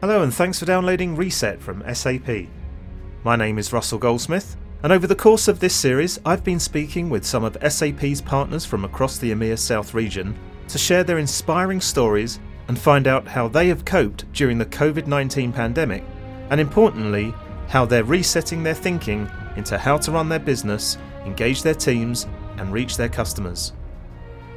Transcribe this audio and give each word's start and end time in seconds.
Hello, 0.00 0.22
and 0.22 0.32
thanks 0.32 0.58
for 0.58 0.64
downloading 0.64 1.14
Reset 1.14 1.60
from 1.60 1.84
SAP. 1.94 2.46
My 3.22 3.36
name 3.36 3.58
is 3.58 3.70
Russell 3.70 3.98
Goldsmith, 3.98 4.56
and 4.82 4.94
over 4.94 5.06
the 5.06 5.14
course 5.14 5.46
of 5.46 5.60
this 5.60 5.74
series, 5.74 6.18
I've 6.24 6.42
been 6.42 6.58
speaking 6.58 7.10
with 7.10 7.22
some 7.22 7.44
of 7.44 7.58
SAP's 7.70 8.22
partners 8.22 8.64
from 8.64 8.86
across 8.86 9.18
the 9.18 9.30
EMEA 9.32 9.58
South 9.58 9.92
region 9.92 10.34
to 10.68 10.78
share 10.78 11.04
their 11.04 11.18
inspiring 11.18 11.82
stories 11.82 12.40
and 12.68 12.78
find 12.78 13.06
out 13.06 13.28
how 13.28 13.46
they 13.46 13.68
have 13.68 13.84
coped 13.84 14.24
during 14.32 14.56
the 14.56 14.64
COVID 14.64 15.06
19 15.06 15.52
pandemic, 15.52 16.02
and 16.48 16.58
importantly, 16.62 17.34
how 17.68 17.84
they're 17.84 18.02
resetting 18.02 18.62
their 18.62 18.72
thinking 18.72 19.30
into 19.56 19.76
how 19.76 19.98
to 19.98 20.12
run 20.12 20.30
their 20.30 20.38
business, 20.38 20.96
engage 21.26 21.62
their 21.62 21.74
teams, 21.74 22.26
and 22.56 22.72
reach 22.72 22.96
their 22.96 23.10
customers. 23.10 23.74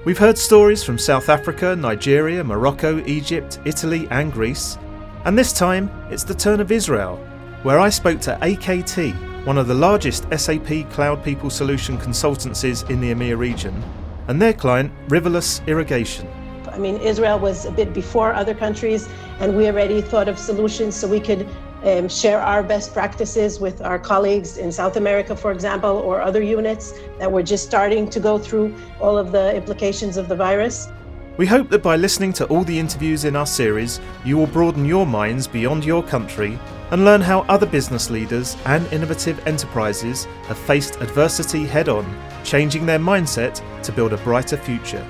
We've 0.06 0.18
heard 0.18 0.38
stories 0.38 0.86
from 0.86 0.98
South 0.98 1.28
Africa, 1.28 1.76
Nigeria, 1.76 2.46
Morocco, 2.46 3.04
Egypt, 3.06 3.60
Italy, 3.66 4.08
and 4.10 4.32
Greece 4.32 4.78
and 5.26 5.40
this 5.40 5.54
time, 5.54 5.90
it's 6.10 6.26
the 6.26 6.34
turn 6.34 6.60
of 6.60 6.72
Israel, 6.72 7.16
where 7.64 7.80
I 7.80 7.90
spoke 7.90 8.20
to 8.22 8.38
AKT, 8.42 9.46
one 9.46 9.58
of 9.58 9.68
the 9.68 9.74
largest 9.74 10.26
SAP 10.38 10.90
Cloud 10.92 11.24
People 11.24 11.50
Solution 11.50 11.98
consultancies 11.98 12.90
in 12.90 13.00
the 13.00 13.14
EMEA 13.14 13.38
region, 13.38 13.82
and 14.28 14.42
their 14.42 14.52
client, 14.52 14.92
Rivulis 15.08 15.66
Irrigation. 15.66 16.28
I 16.68 16.78
mean, 16.78 16.98
Israel 16.98 17.40
was 17.40 17.66
a 17.66 17.72
bit 17.72 17.94
before 17.94 18.34
other 18.34 18.54
countries, 18.54 19.08
and 19.40 19.56
we 19.56 19.68
already 19.68 20.02
thought 20.02 20.28
of 20.28 20.38
solutions 20.38 20.94
so 20.96 21.08
we 21.08 21.22
could 21.22 21.48
um, 21.84 22.10
share 22.10 22.42
our 22.42 22.62
best 22.62 22.92
practices 22.94 23.62
with 23.62 23.82
our 23.82 24.00
colleagues 24.00 24.58
in 24.58 24.74
South 24.74 24.98
America, 24.98 25.38
for 25.38 25.52
example, 25.52 25.98
or 26.00 26.22
other 26.22 26.42
units 26.42 26.94
that 27.20 27.32
were 27.32 27.44
just 27.44 27.66
starting 27.66 28.10
to 28.10 28.20
go 28.20 28.38
through 28.38 28.76
all 29.00 29.18
of 29.18 29.32
the 29.32 29.56
implications 29.56 30.18
of 30.18 30.28
the 30.28 30.36
virus. 30.36 30.90
We 31.36 31.48
hope 31.48 31.70
that 31.70 31.82
by 31.82 31.96
listening 31.96 32.32
to 32.34 32.46
all 32.46 32.64
the 32.64 32.78
interviews 32.78 33.26
in 33.26 33.36
our 33.36 33.48
series, 33.48 34.00
you 34.24 34.38
will 34.38 34.46
broaden 34.46 34.86
your 34.86 35.08
minds 35.08 35.48
beyond 35.48 35.84
your 35.84 36.04
country 36.04 36.60
and 36.92 37.04
learn 37.04 37.22
how 37.22 37.40
other 37.50 37.66
business 37.66 38.12
leaders 38.12 38.56
and 38.68 38.86
innovative 38.94 39.48
enterprises 39.48 40.26
have 40.44 40.60
faced 40.60 41.02
adversity 41.02 41.66
head 41.66 41.90
on, 41.90 42.06
changing 42.44 42.86
their 42.86 43.00
mindset 43.00 43.64
to 43.82 43.92
build 43.92 44.14
a 44.14 44.18
brighter 44.18 44.58
future. 44.58 45.04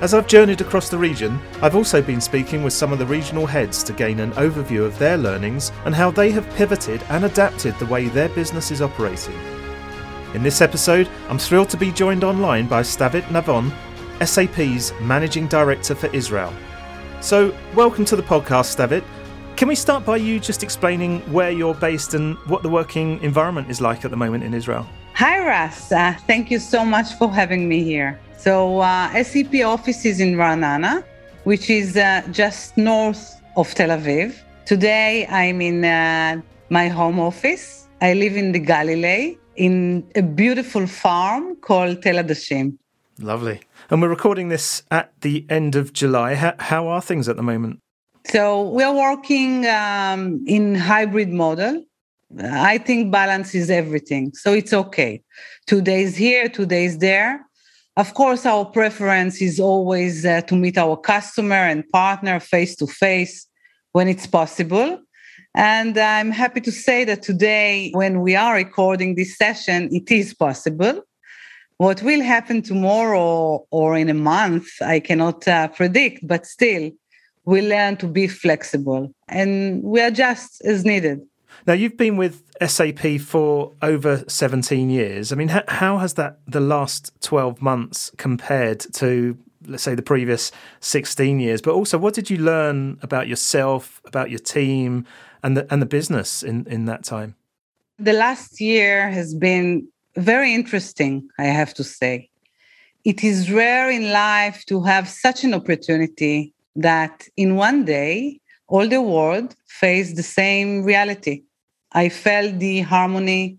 As 0.00 0.14
I've 0.14 0.26
journeyed 0.26 0.62
across 0.62 0.88
the 0.88 0.96
region, 0.96 1.38
I've 1.60 1.76
also 1.76 2.00
been 2.00 2.20
speaking 2.20 2.62
with 2.62 2.72
some 2.72 2.90
of 2.90 2.98
the 2.98 3.04
regional 3.04 3.44
heads 3.44 3.82
to 3.84 3.92
gain 3.92 4.18
an 4.20 4.32
overview 4.32 4.86
of 4.86 4.98
their 4.98 5.18
learnings 5.18 5.72
and 5.84 5.94
how 5.94 6.10
they 6.10 6.30
have 6.30 6.48
pivoted 6.54 7.02
and 7.10 7.26
adapted 7.26 7.78
the 7.78 7.86
way 7.86 8.08
their 8.08 8.30
business 8.30 8.70
is 8.70 8.80
operating. 8.80 9.38
In 10.32 10.42
this 10.42 10.62
episode, 10.62 11.08
I'm 11.28 11.38
thrilled 11.38 11.70
to 11.70 11.76
be 11.76 11.92
joined 11.92 12.24
online 12.24 12.66
by 12.66 12.80
Stavit 12.82 13.24
Navon, 13.24 13.72
SAP's 14.24 14.92
Managing 15.00 15.46
Director 15.46 15.94
for 15.94 16.06
Israel. 16.14 16.52
So, 17.20 17.54
welcome 17.74 18.04
to 18.06 18.16
the 18.16 18.22
podcast, 18.22 18.74
Stavit. 18.74 19.04
Can 19.56 19.68
we 19.68 19.74
start 19.74 20.04
by 20.04 20.16
you 20.16 20.38
just 20.38 20.62
explaining 20.62 21.20
where 21.32 21.50
you're 21.50 21.74
based 21.74 22.14
and 22.14 22.36
what 22.46 22.62
the 22.62 22.68
working 22.68 23.20
environment 23.22 23.70
is 23.70 23.80
like 23.80 24.04
at 24.04 24.10
the 24.10 24.16
moment 24.16 24.44
in 24.44 24.54
Israel? 24.54 24.86
Hi, 25.14 25.38
Russ. 25.46 25.90
Uh, 25.90 26.14
thank 26.26 26.50
you 26.50 26.58
so 26.58 26.84
much 26.84 27.14
for 27.14 27.32
having 27.32 27.68
me 27.68 27.82
here. 27.82 28.20
So, 28.36 28.80
uh, 28.80 29.22
SAP 29.22 29.54
office 29.64 30.04
is 30.04 30.20
in 30.20 30.34
Ra'anana, 30.36 31.04
which 31.44 31.70
is 31.70 31.96
uh, 31.96 32.22
just 32.30 32.76
north 32.76 33.40
of 33.56 33.74
Tel 33.74 33.88
Aviv. 33.88 34.34
Today, 34.66 35.26
I'm 35.28 35.60
in 35.60 35.84
uh, 35.84 36.40
my 36.70 36.88
home 36.88 37.18
office. 37.18 37.88
I 38.00 38.12
live 38.12 38.36
in 38.36 38.52
the 38.52 38.58
Galilee 38.58 39.38
in 39.56 40.06
a 40.14 40.22
beautiful 40.22 40.86
farm 40.86 41.56
called 41.56 42.02
Tel 42.02 42.16
Adashim. 42.16 42.76
Lovely. 43.18 43.60
And 43.88 44.02
we're 44.02 44.08
recording 44.08 44.48
this 44.48 44.82
at 44.90 45.12
the 45.22 45.46
end 45.48 45.74
of 45.74 45.92
July. 45.92 46.34
How, 46.34 46.54
how 46.58 46.88
are 46.88 47.00
things 47.00 47.28
at 47.28 47.36
the 47.36 47.42
moment? 47.42 47.80
So 48.26 48.68
we 48.68 48.82
are 48.82 48.94
working 48.94 49.66
um, 49.66 50.44
in 50.46 50.74
hybrid 50.74 51.30
model. 51.30 51.82
I 52.38 52.78
think 52.78 53.12
balance 53.12 53.54
is 53.54 53.70
everything. 53.70 54.32
So 54.34 54.52
it's 54.52 54.72
okay. 54.72 55.22
Two 55.66 55.80
days 55.80 56.16
here, 56.16 56.48
two 56.48 56.66
days 56.66 56.98
there. 56.98 57.46
Of 57.96 58.12
course, 58.14 58.44
our 58.44 58.66
preference 58.66 59.40
is 59.40 59.58
always 59.58 60.26
uh, 60.26 60.42
to 60.42 60.56
meet 60.56 60.76
our 60.76 60.96
customer 60.96 61.54
and 61.54 61.88
partner 61.90 62.40
face 62.40 62.76
to 62.76 62.86
face 62.86 63.46
when 63.92 64.08
it's 64.08 64.26
possible. 64.26 65.00
And 65.54 65.96
I'm 65.96 66.30
happy 66.30 66.60
to 66.62 66.72
say 66.72 67.04
that 67.04 67.22
today, 67.22 67.90
when 67.94 68.20
we 68.20 68.36
are 68.36 68.54
recording 68.54 69.14
this 69.14 69.38
session, 69.38 69.88
it 69.90 70.10
is 70.10 70.34
possible. 70.34 71.02
What 71.78 72.02
will 72.02 72.22
happen 72.22 72.62
tomorrow 72.62 73.66
or 73.70 73.96
in 73.96 74.08
a 74.08 74.14
month, 74.14 74.68
I 74.80 74.98
cannot 74.98 75.46
uh, 75.46 75.68
predict, 75.68 76.26
but 76.26 76.46
still, 76.46 76.90
we 77.44 77.60
learn 77.62 77.96
to 77.98 78.06
be 78.06 78.28
flexible 78.28 79.12
and 79.28 79.82
we 79.82 80.00
adjust 80.00 80.62
as 80.64 80.84
needed. 80.84 81.20
Now, 81.66 81.74
you've 81.74 81.96
been 81.96 82.16
with 82.16 82.42
SAP 82.66 83.20
for 83.20 83.72
over 83.82 84.24
17 84.26 84.88
years. 84.88 85.32
I 85.32 85.36
mean, 85.36 85.48
how 85.48 85.98
has 85.98 86.14
that 86.14 86.38
the 86.46 86.60
last 86.60 87.12
12 87.20 87.60
months 87.60 88.10
compared 88.16 88.80
to, 88.94 89.36
let's 89.66 89.82
say, 89.82 89.94
the 89.94 90.02
previous 90.02 90.52
16 90.80 91.40
years? 91.40 91.60
But 91.60 91.74
also, 91.74 91.98
what 91.98 92.14
did 92.14 92.30
you 92.30 92.38
learn 92.38 92.98
about 93.02 93.28
yourself, 93.28 94.00
about 94.04 94.30
your 94.30 94.38
team, 94.38 95.06
and 95.42 95.56
the, 95.56 95.66
and 95.72 95.82
the 95.82 95.86
business 95.86 96.42
in, 96.42 96.66
in 96.66 96.86
that 96.86 97.04
time? 97.04 97.36
The 97.98 98.12
last 98.12 98.60
year 98.60 99.10
has 99.10 99.34
been 99.34 99.88
very 100.16 100.54
interesting, 100.54 101.28
I 101.38 101.44
have 101.44 101.74
to 101.74 101.84
say. 101.84 102.30
It 103.04 103.22
is 103.22 103.52
rare 103.52 103.90
in 103.90 104.10
life 104.10 104.64
to 104.66 104.82
have 104.82 105.08
such 105.08 105.44
an 105.44 105.54
opportunity 105.54 106.54
that 106.74 107.28
in 107.36 107.56
one 107.56 107.84
day, 107.84 108.40
all 108.68 108.88
the 108.88 109.00
world 109.00 109.54
face 109.68 110.14
the 110.14 110.22
same 110.22 110.82
reality. 110.82 111.42
I 111.92 112.08
felt 112.08 112.58
the 112.58 112.80
harmony, 112.80 113.58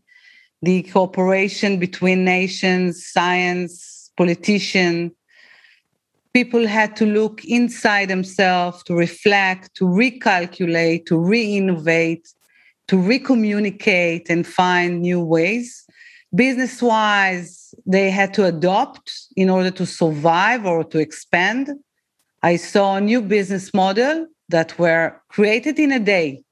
the 0.62 0.84
cooperation 0.84 1.79
between 1.79 2.25
nations, 2.25 3.06
science, 3.06 4.12
politicians. 4.17 5.13
People 6.34 6.67
had 6.67 6.96
to 6.97 7.06
look 7.06 7.46
inside 7.46 8.09
themselves 8.09 8.84
to 8.84 8.94
reflect, 8.94 9.73
to 9.75 9.85
recalculate, 9.85 11.06
to 11.06 11.17
re 11.17 11.56
innovate, 11.57 12.28
to 12.90 12.97
recommunicate 12.97 14.29
and 14.29 14.46
find 14.46 15.01
new 15.01 15.23
ways 15.23 15.86
business 16.33 16.81
wise, 16.81 17.73
they 17.85 18.09
had 18.09 18.33
to 18.35 18.45
adopt 18.45 19.11
in 19.35 19.49
order 19.49 19.71
to 19.71 19.85
survive 19.85 20.65
or 20.65 20.83
to 20.83 20.99
expand. 20.99 21.71
I 22.43 22.55
saw 22.55 22.95
a 22.95 23.01
new 23.01 23.21
business 23.21 23.73
model 23.73 24.27
that 24.49 24.77
were 24.77 25.19
created 25.29 25.79
in 25.79 25.91
a 25.91 25.99
day. 25.99 26.43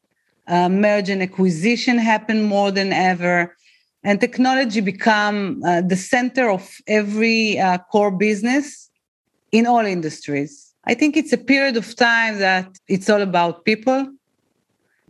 Uh, 0.47 0.69
merge 0.69 1.09
and 1.09 1.23
acquisition 1.23 1.97
happened 1.97 2.45
more 2.45 2.71
than 2.71 2.93
ever, 2.93 3.55
and 4.03 4.21
technology 4.21 4.79
become 4.79 5.61
uh, 5.65 5.81
the 5.81 5.95
center 5.95 6.49
of 6.49 6.69
every 6.87 7.59
uh, 7.59 7.79
core 7.91 8.11
business 8.11 8.89
in 9.51 9.65
all 9.65 9.85
industries. 9.85 10.73
I 10.85 10.93
think 10.93 11.17
it's 11.17 11.33
a 11.33 11.37
period 11.37 11.77
of 11.77 11.95
time 11.95 12.37
that 12.39 12.77
it's 12.87 13.09
all 13.09 13.21
about 13.21 13.65
people. 13.65 14.11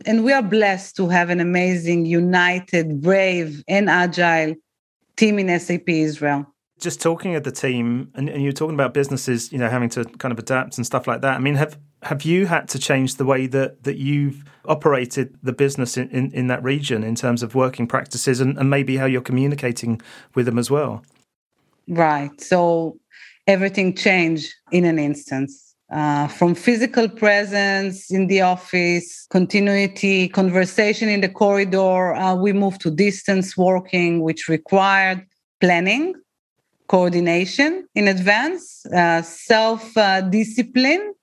And 0.04 0.24
we 0.24 0.32
are 0.32 0.42
blessed 0.42 0.96
to 0.96 1.08
have 1.08 1.30
an 1.30 1.40
amazing, 1.40 2.06
united, 2.06 3.00
brave, 3.00 3.62
and 3.66 3.88
agile 3.88 4.54
team 5.16 5.38
in 5.38 5.58
SAP 5.58 5.88
Israel. 5.88 6.46
Just 6.78 7.00
talking 7.00 7.34
at 7.34 7.44
the 7.44 7.52
team, 7.52 8.10
and, 8.14 8.28
and 8.28 8.42
you're 8.42 8.52
talking 8.52 8.74
about 8.74 8.92
businesses, 8.92 9.50
you 9.50 9.58
know, 9.58 9.70
having 9.70 9.88
to 9.90 10.04
kind 10.04 10.32
of 10.32 10.38
adapt 10.38 10.76
and 10.76 10.84
stuff 10.84 11.06
like 11.06 11.22
that. 11.22 11.34
I 11.34 11.38
mean, 11.38 11.54
have 11.54 11.78
have 12.02 12.22
you 12.22 12.46
had 12.46 12.68
to 12.68 12.78
change 12.78 13.14
the 13.14 13.24
way 13.24 13.46
that 13.46 13.84
that 13.84 13.96
you've 13.96 14.44
operated 14.66 15.34
the 15.42 15.52
business 15.52 15.96
in, 15.96 16.10
in, 16.10 16.30
in 16.32 16.46
that 16.48 16.62
region 16.62 17.02
in 17.02 17.14
terms 17.14 17.42
of 17.42 17.54
working 17.54 17.86
practices 17.86 18.40
and, 18.40 18.58
and 18.58 18.68
maybe 18.68 18.98
how 18.98 19.06
you're 19.06 19.22
communicating 19.22 20.02
with 20.34 20.44
them 20.44 20.58
as 20.58 20.70
well? 20.70 21.02
Right. 21.88 22.38
So 22.40 22.98
everything 23.46 23.94
changed 23.94 24.52
in 24.70 24.84
an 24.84 24.98
instance 24.98 25.65
uh, 25.90 26.26
from 26.28 26.54
physical 26.54 27.08
presence 27.08 28.10
in 28.10 28.26
the 28.26 28.40
office, 28.40 29.26
continuity, 29.30 30.28
conversation 30.28 31.08
in 31.08 31.20
the 31.20 31.28
corridor. 31.28 32.14
Uh, 32.14 32.34
we 32.34 32.52
moved 32.52 32.80
to 32.80 32.90
distance 32.90 33.56
working, 33.56 34.20
which 34.20 34.48
required 34.48 35.24
planning, 35.60 36.14
coordination 36.88 37.86
in 37.94 38.08
advance, 38.08 38.84
uh, 38.86 39.22
self 39.22 39.94
discipline. 40.30 41.14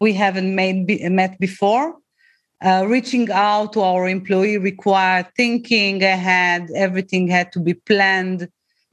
We 0.00 0.12
haven't 0.12 0.54
made, 0.54 1.00
met 1.10 1.38
before. 1.38 1.96
Uh, 2.62 2.84
reaching 2.86 3.30
out 3.30 3.72
to 3.72 3.80
our 3.80 4.06
employee 4.06 4.58
required 4.58 5.26
thinking 5.34 6.02
ahead. 6.02 6.68
Everything 6.74 7.26
had 7.26 7.50
to 7.52 7.60
be 7.60 7.72
planned 7.72 8.48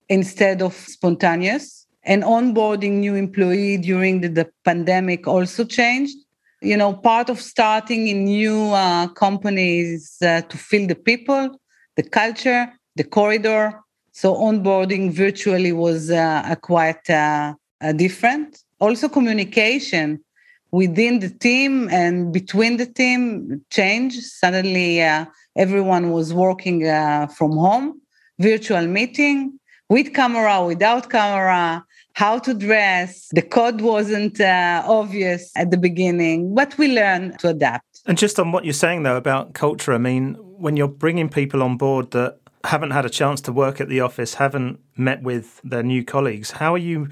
instead 0.07 0.61
of 0.61 0.73
spontaneous 0.73 1.86
and 2.07 2.23
onboarding 2.23 2.93
new 2.93 3.13
employee 3.13 3.77
during 3.77 4.21
the, 4.21 4.29
the 4.29 4.49
pandemic 4.65 5.27
also 5.27 5.63
changed. 5.63 6.17
You 6.61 6.77
know 6.77 6.93
part 6.93 7.29
of 7.29 7.39
starting 7.39 8.07
in 8.07 8.25
new 8.25 8.71
uh, 8.71 9.07
companies 9.09 10.17
uh, 10.23 10.41
to 10.41 10.57
feel 10.57 10.87
the 10.87 10.95
people 10.95 11.59
the 11.97 12.03
culture 12.03 12.71
the 12.95 13.03
corridor. 13.03 13.79
So 14.11 14.33
onboarding 14.33 15.11
virtually 15.11 15.71
was 15.71 16.09
uh, 16.09 16.55
quite 16.61 17.07
uh, 17.09 17.53
different. 17.95 18.63
Also 18.79 19.07
communication 19.07 20.19
within 20.71 21.19
the 21.19 21.29
team 21.29 21.87
and 21.91 22.33
between 22.33 22.77
the 22.77 22.87
team 22.87 23.61
changed. 23.69 24.23
Suddenly, 24.23 25.03
uh, 25.03 25.25
everyone 25.55 26.11
was 26.11 26.33
working 26.33 26.87
uh, 26.87 27.27
from 27.27 27.51
home, 27.51 28.01
virtual 28.39 28.87
meeting 28.87 29.59
with 29.89 30.13
camera, 30.13 30.65
without 30.65 31.09
camera, 31.09 31.85
how 32.17 32.39
to 32.39 32.51
dress. 32.55 33.27
The 33.31 33.43
code 33.43 33.81
wasn't 33.81 34.41
uh, 34.41 34.81
obvious 34.87 35.51
at 35.55 35.69
the 35.69 35.77
beginning, 35.77 36.55
but 36.55 36.75
we 36.79 36.87
learned 36.87 37.37
to 37.41 37.49
adapt. 37.49 38.01
And 38.07 38.17
just 38.17 38.39
on 38.39 38.51
what 38.51 38.65
you're 38.65 38.73
saying, 38.73 39.03
though, 39.03 39.17
about 39.17 39.53
culture, 39.53 39.93
I 39.93 39.99
mean, 39.99 40.33
when 40.65 40.75
you're 40.75 40.87
bringing 40.87 41.29
people 41.29 41.61
on 41.61 41.77
board 41.77 42.09
that 42.11 42.39
haven't 42.63 42.89
had 42.89 43.05
a 43.05 43.09
chance 43.09 43.39
to 43.41 43.51
work 43.51 43.79
at 43.79 43.87
the 43.87 43.99
office, 43.99 44.33
haven't 44.33 44.79
met 44.95 45.21
with 45.21 45.61
their 45.63 45.83
new 45.83 46.03
colleagues, 46.03 46.49
how 46.49 46.73
are 46.73 46.79
you 46.79 47.09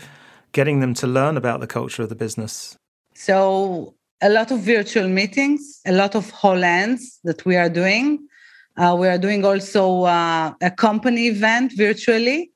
getting 0.53 0.79
them 0.79 0.95
to 0.95 1.05
learn 1.05 1.37
about 1.37 1.59
the 1.59 1.67
culture 1.67 2.01
of 2.01 2.09
the 2.09 2.15
business? 2.15 2.75
So, 3.13 3.93
a 4.23 4.29
lot 4.29 4.49
of 4.49 4.61
virtual 4.61 5.07
meetings, 5.07 5.81
a 5.85 5.91
lot 5.91 6.15
of 6.15 6.31
HOLANDs 6.31 7.19
that 7.25 7.45
we 7.45 7.55
are 7.57 7.69
doing. 7.69 8.27
Uh, 8.75 8.95
we 8.99 9.07
are 9.07 9.19
doing 9.19 9.45
also 9.45 10.05
uh, 10.05 10.53
a 10.61 10.71
company 10.71 11.27
event 11.27 11.73
virtually 11.77 12.51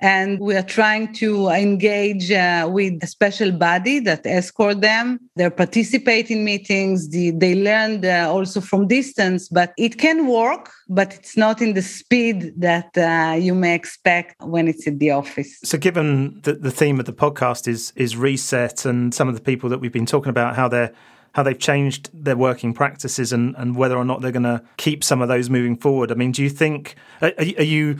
and 0.00 0.40
we 0.40 0.56
are 0.56 0.62
trying 0.62 1.12
to 1.14 1.48
engage 1.48 2.30
uh, 2.30 2.68
with 2.70 3.02
a 3.02 3.06
special 3.06 3.52
body 3.52 4.00
that 4.00 4.26
escort 4.26 4.80
them 4.80 5.18
they 5.36 5.48
participate 5.50 6.30
in 6.30 6.44
meetings 6.44 7.08
they, 7.10 7.30
they 7.30 7.54
learn 7.54 8.04
uh, 8.04 8.28
also 8.28 8.60
from 8.60 8.86
distance 8.88 9.48
but 9.48 9.72
it 9.78 9.98
can 9.98 10.26
work 10.26 10.70
but 10.88 11.14
it's 11.14 11.36
not 11.36 11.62
in 11.62 11.74
the 11.74 11.82
speed 11.82 12.52
that 12.56 12.90
uh, 12.98 13.34
you 13.36 13.54
may 13.54 13.74
expect 13.74 14.34
when 14.42 14.68
it's 14.68 14.86
in 14.86 14.98
the 14.98 15.10
office 15.10 15.58
so 15.62 15.78
given 15.78 16.40
that 16.42 16.62
the 16.62 16.70
theme 16.70 16.98
of 16.98 17.06
the 17.06 17.12
podcast 17.12 17.68
is 17.68 17.92
is 17.96 18.16
reset 18.16 18.84
and 18.84 19.14
some 19.14 19.28
of 19.28 19.34
the 19.34 19.40
people 19.40 19.68
that 19.68 19.78
we've 19.78 19.92
been 19.92 20.06
talking 20.06 20.30
about 20.30 20.56
how 20.56 20.68
they're 20.68 20.92
how 21.34 21.42
they've 21.42 21.58
changed 21.58 22.10
their 22.12 22.36
working 22.36 22.72
practices 22.72 23.32
and, 23.32 23.56
and 23.58 23.74
whether 23.74 23.96
or 23.96 24.04
not 24.04 24.20
they're 24.20 24.30
going 24.30 24.44
to 24.44 24.62
keep 24.76 25.02
some 25.02 25.20
of 25.20 25.26
those 25.26 25.50
moving 25.50 25.76
forward. 25.76 26.12
I 26.12 26.14
mean, 26.14 26.30
do 26.30 26.44
you 26.44 26.48
think, 26.48 26.94
are, 27.20 27.32
are 27.36 27.64
you 27.64 27.98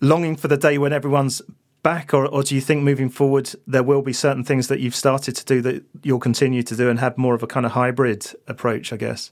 longing 0.00 0.36
for 0.36 0.48
the 0.48 0.56
day 0.56 0.78
when 0.78 0.92
everyone's 0.92 1.42
back, 1.82 2.12
or, 2.12 2.26
or 2.26 2.42
do 2.42 2.54
you 2.54 2.60
think 2.60 2.82
moving 2.82 3.08
forward 3.08 3.54
there 3.66 3.82
will 3.82 4.02
be 4.02 4.12
certain 4.12 4.44
things 4.44 4.68
that 4.68 4.80
you've 4.80 4.94
started 4.94 5.34
to 5.36 5.44
do 5.44 5.60
that 5.62 5.84
you'll 6.02 6.18
continue 6.18 6.62
to 6.62 6.76
do 6.76 6.90
and 6.90 6.98
have 6.98 7.16
more 7.16 7.34
of 7.34 7.42
a 7.42 7.46
kind 7.46 7.64
of 7.64 7.72
hybrid 7.72 8.26
approach, 8.46 8.92
I 8.92 8.96
guess? 8.96 9.30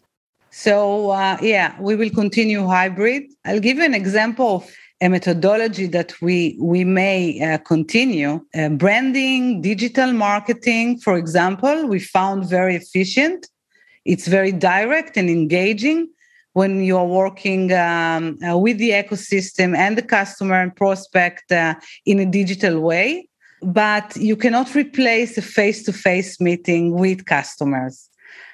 So, 0.51 1.11
uh, 1.11 1.37
yeah, 1.43 1.79
we 1.81 1.97
will 1.97 2.11
continue 2.11 2.67
hybrid. 2.67 3.25
I'll 3.45 3.61
give 3.61 3.77
you 3.77 3.85
an 3.85 3.95
example 3.95 4.57
of 4.57 4.75
a 5.03 5.09
methodology 5.09 5.87
that 5.89 6.15
we 6.23 6.57
we 6.59 6.85
may 6.85 7.39
uh, 7.43 7.59
continue. 7.59 8.41
Uh, 8.55 8.71
branding, 8.71 9.61
digital 9.61 10.13
marketing, 10.13 10.99
for 11.01 11.17
example, 11.19 11.87
we 11.87 11.99
found 11.99 12.49
very 12.49 12.75
efficient. 12.77 13.49
It's 14.07 14.29
very 14.29 14.53
direct 14.53 15.17
and 15.17 15.29
engaging 15.29 16.09
when 16.57 16.83
you're 16.83 17.05
working 17.05 17.71
um, 17.75 18.39
uh, 18.43 18.57
with 18.57 18.79
the 18.79 18.89
ecosystem 19.03 19.77
and 19.77 19.99
the 19.99 20.07
customer 20.19 20.59
and 20.63 20.75
prospect 20.75 21.53
uh, 21.53 21.75
in 22.07 22.19
a 22.19 22.25
digital 22.25 22.81
way. 22.81 23.29
But 23.61 24.17
you 24.17 24.37
cannot 24.37 24.75
replace 24.75 25.37
a 25.37 25.43
face 25.43 25.83
to 25.83 25.93
face 25.93 26.41
meeting 26.41 26.95
with 26.95 27.27
customers. 27.27 28.09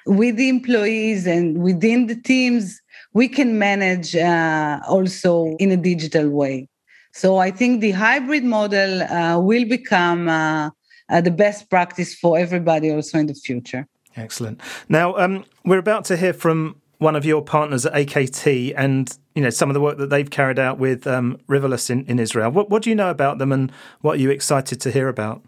With 0.05 0.35
the 0.35 0.49
employees 0.49 1.25
and 1.25 1.63
within 1.63 2.07
the 2.07 2.19
teams, 2.31 2.81
we 3.13 3.29
can 3.29 3.57
manage 3.57 4.17
uh, 4.17 4.81
also 4.85 5.55
in 5.57 5.71
a 5.71 5.77
digital 5.77 6.27
way. 6.29 6.67
So 7.13 7.37
I 7.37 7.51
think 7.51 7.79
the 7.79 7.91
hybrid 7.91 8.43
model 8.43 9.03
uh, 9.03 9.39
will 9.39 9.65
become 9.65 10.27
uh, 10.27 10.71
uh, 11.09 11.21
the 11.21 11.31
best 11.31 11.69
practice 11.69 12.13
for 12.13 12.37
everybody 12.37 12.91
also 12.91 13.17
in 13.17 13.27
the 13.27 13.33
future. 13.33 13.87
Excellent. 14.17 14.59
Now, 14.89 15.15
um, 15.15 15.45
we're 15.63 15.79
about 15.79 16.03
to 16.05 16.17
hear 16.17 16.33
from 16.33 16.75
one 17.03 17.15
of 17.15 17.25
your 17.25 17.43
partners 17.43 17.85
at 17.85 17.93
AKT 17.93 18.73
and 18.75 19.15
you 19.35 19.43
know 19.43 19.49
some 19.49 19.69
of 19.69 19.73
the 19.73 19.81
work 19.81 19.97
that 19.97 20.09
they've 20.09 20.29
carried 20.29 20.57
out 20.57 20.79
with 20.79 21.05
um, 21.05 21.37
Rivulis 21.47 21.89
in, 21.89 22.05
in 22.05 22.17
Israel. 22.17 22.49
What, 22.49 22.69
what 22.69 22.81
do 22.81 22.89
you 22.89 22.95
know 22.95 23.09
about 23.09 23.37
them 23.37 23.51
and 23.51 23.71
what 24.01 24.13
are 24.13 24.21
you 24.21 24.31
excited 24.31 24.79
to 24.81 24.89
hear 24.89 25.09
about? 25.09 25.43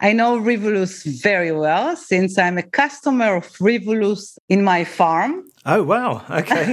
I 0.00 0.12
know 0.12 0.38
Rivulis 0.38 1.04
very 1.22 1.52
well 1.52 1.96
since 1.96 2.38
I'm 2.38 2.58
a 2.58 2.62
customer 2.62 3.36
of 3.36 3.46
Rivulis 3.58 4.38
in 4.48 4.64
my 4.64 4.84
farm. 4.84 5.44
Oh, 5.66 5.82
wow. 5.82 6.24
Okay. 6.30 6.72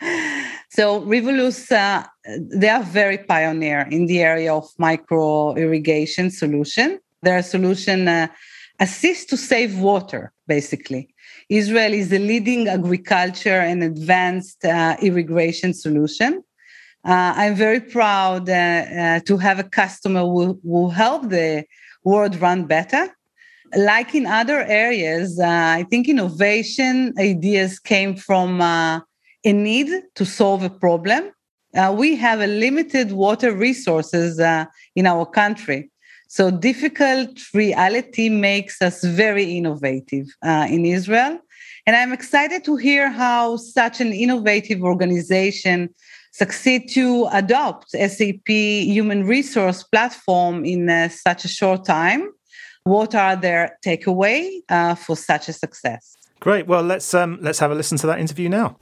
so, 0.70 1.02
Rivulis, 1.02 1.70
uh, 1.70 2.06
they 2.38 2.68
are 2.68 2.82
very 2.82 3.18
pioneer 3.18 3.86
in 3.90 4.06
the 4.06 4.20
area 4.20 4.54
of 4.54 4.68
micro 4.78 5.54
irrigation 5.54 6.30
solution. 6.30 6.98
Their 7.22 7.42
solution 7.42 8.08
uh, 8.08 8.28
assists 8.80 9.26
to 9.26 9.36
save 9.36 9.78
water, 9.78 10.32
basically. 10.46 11.14
Israel 11.50 11.92
is 11.92 12.10
the 12.10 12.20
leading 12.20 12.68
agriculture 12.68 13.60
and 13.60 13.82
advanced 13.82 14.64
uh, 14.64 14.96
irrigation 15.02 15.74
solution. 15.74 16.44
Uh, 17.04 17.34
I'm 17.36 17.56
very 17.56 17.80
proud 17.80 18.48
uh, 18.48 18.52
uh 18.52 19.20
to 19.28 19.36
have 19.36 19.58
a 19.58 19.64
customer 19.64 20.20
who 20.20 20.60
will 20.62 20.90
help 20.90 21.28
the 21.28 21.64
world 22.04 22.40
run 22.40 22.66
better. 22.66 23.08
Like 23.74 24.14
in 24.14 24.26
other 24.26 24.60
areas, 24.62 25.40
uh, 25.40 25.46
I 25.78 25.86
think 25.90 26.08
innovation 26.08 27.14
ideas 27.18 27.80
came 27.80 28.14
from 28.14 28.60
a 28.60 29.04
need 29.44 29.90
to 30.14 30.24
solve 30.24 30.62
a 30.62 30.70
problem. 30.70 31.32
we 32.02 32.16
have 32.16 32.40
a 32.40 32.46
limited 32.46 33.10
water 33.12 33.52
resources 33.52 34.38
in 34.98 35.06
our 35.06 35.26
country. 35.26 35.89
So 36.30 36.48
difficult 36.48 37.40
reality 37.52 38.28
makes 38.28 38.80
us 38.80 39.02
very 39.02 39.56
innovative 39.58 40.28
uh, 40.44 40.68
in 40.70 40.86
Israel. 40.86 41.40
And 41.86 41.96
I'm 41.96 42.12
excited 42.12 42.62
to 42.66 42.76
hear 42.76 43.10
how 43.10 43.56
such 43.56 44.00
an 44.00 44.12
innovative 44.12 44.84
organization 44.84 45.92
succeed 46.30 46.88
to 46.90 47.28
adopt 47.32 47.90
SAP 47.90 48.48
human 48.48 49.26
resource 49.26 49.82
platform 49.82 50.64
in 50.64 50.88
uh, 50.88 51.08
such 51.08 51.44
a 51.44 51.48
short 51.48 51.84
time. 51.84 52.30
What 52.84 53.16
are 53.16 53.34
their 53.34 53.76
takeaway 53.84 54.60
uh, 54.68 54.94
for 54.94 55.16
such 55.16 55.48
a 55.48 55.52
success? 55.52 56.16
Great. 56.38 56.68
Well, 56.68 56.84
let's 56.84 57.12
um, 57.12 57.38
let's 57.42 57.58
have 57.58 57.72
a 57.72 57.74
listen 57.74 57.98
to 57.98 58.06
that 58.06 58.20
interview 58.20 58.48
now. 58.48 58.76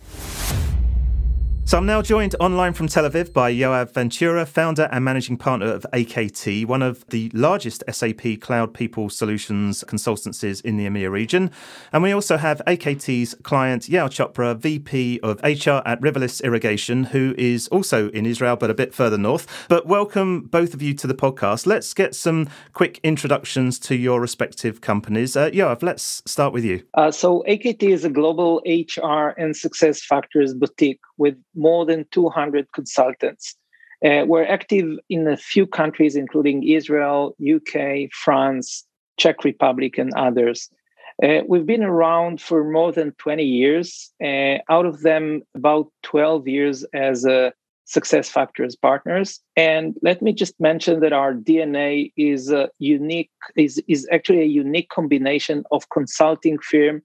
So 1.69 1.77
I'm 1.77 1.85
now 1.85 2.01
joined 2.01 2.35
online 2.41 2.73
from 2.73 2.89
Tel 2.89 3.05
Aviv 3.05 3.35
by 3.35 3.53
Yoav 3.53 3.93
Ventura, 3.93 4.47
founder 4.47 4.89
and 4.91 5.05
managing 5.05 5.37
partner 5.37 5.71
of 5.71 5.87
AKT, 5.93 6.65
one 6.65 6.81
of 6.81 7.07
the 7.09 7.31
largest 7.35 7.85
SAP 7.91 8.41
Cloud 8.41 8.73
People 8.73 9.11
Solutions 9.11 9.85
consultancies 9.87 10.65
in 10.65 10.79
the 10.79 10.87
EMEA 10.87 11.11
region. 11.11 11.51
And 11.93 12.03
we 12.03 12.11
also 12.11 12.39
have 12.39 12.63
AKT's 12.67 13.35
client, 13.43 13.83
Yael 13.83 14.09
Chopra, 14.09 14.57
VP 14.57 15.21
of 15.23 15.43
HR 15.43 15.87
at 15.87 16.01
Rivulis 16.01 16.43
Irrigation, 16.43 17.05
who 17.05 17.35
is 17.37 17.69
also 17.69 18.09
in 18.13 18.25
Israel, 18.25 18.57
but 18.57 18.71
a 18.71 18.75
bit 18.75 18.95
further 18.95 19.19
north. 19.19 19.67
But 19.69 19.85
welcome 19.85 20.45
both 20.45 20.73
of 20.73 20.81
you 20.81 20.95
to 20.95 21.07
the 21.07 21.13
podcast. 21.13 21.67
Let's 21.67 21.93
get 21.93 22.15
some 22.15 22.49
quick 22.73 22.99
introductions 23.03 23.79
to 23.81 23.95
your 23.95 24.23
respective 24.23 24.81
companies. 24.81 25.37
Uh, 25.37 25.51
Yoav, 25.51 25.83
let's 25.83 26.23
start 26.25 26.55
with 26.55 26.65
you. 26.65 26.83
Uh, 26.95 27.11
so 27.11 27.45
AKT 27.47 27.83
is 27.83 28.07
a 28.07 28.11
global 28.11 28.63
HR 28.65 29.35
and 29.37 29.55
SuccessFactors 29.55 30.59
boutique 30.59 31.01
with 31.19 31.37
more 31.55 31.85
than 31.85 32.07
200 32.11 32.73
consultants. 32.73 33.57
Uh, 34.05 34.25
we're 34.27 34.47
active 34.47 34.99
in 35.11 35.27
a 35.27 35.37
few 35.37 35.67
countries, 35.67 36.15
including 36.15 36.63
Israel, 36.63 37.37
UK, 37.43 38.11
France, 38.13 38.85
Czech 39.19 39.45
Republic, 39.45 39.99
and 39.99 40.13
others. 40.17 40.71
Uh, 41.23 41.41
we've 41.49 41.67
been 41.67 41.83
around 41.83 42.41
for 42.41 42.63
more 42.63 42.93
than 42.93 43.11
20 43.19 43.43
years, 43.43 44.13
uh, 44.23 44.59
out 44.71 44.87
of 44.87 45.03
them, 45.03 45.43
about 45.55 45.89
12 46.05 46.47
years 46.47 46.85
as 46.95 47.25
a 47.25 47.53
SuccessFactors 47.89 48.79
partners 48.81 49.41
and 49.57 49.97
let 50.03 50.21
me 50.21 50.33
just 50.33 50.61
mention 50.61 51.01
that 51.01 51.15
our 51.15 51.33
dna 51.33 52.13
is 52.19 52.51
a 52.51 52.69
unique 52.79 53.31
is, 53.57 53.83
is 53.89 54.07
actually 54.13 54.43
a 54.43 54.55
unique 54.63 54.91
combination 54.91 55.65
of 55.71 55.89
consulting 55.89 56.59
firm 56.59 57.01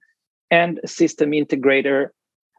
and 0.50 0.78
system 0.84 1.30
integrator 1.30 2.08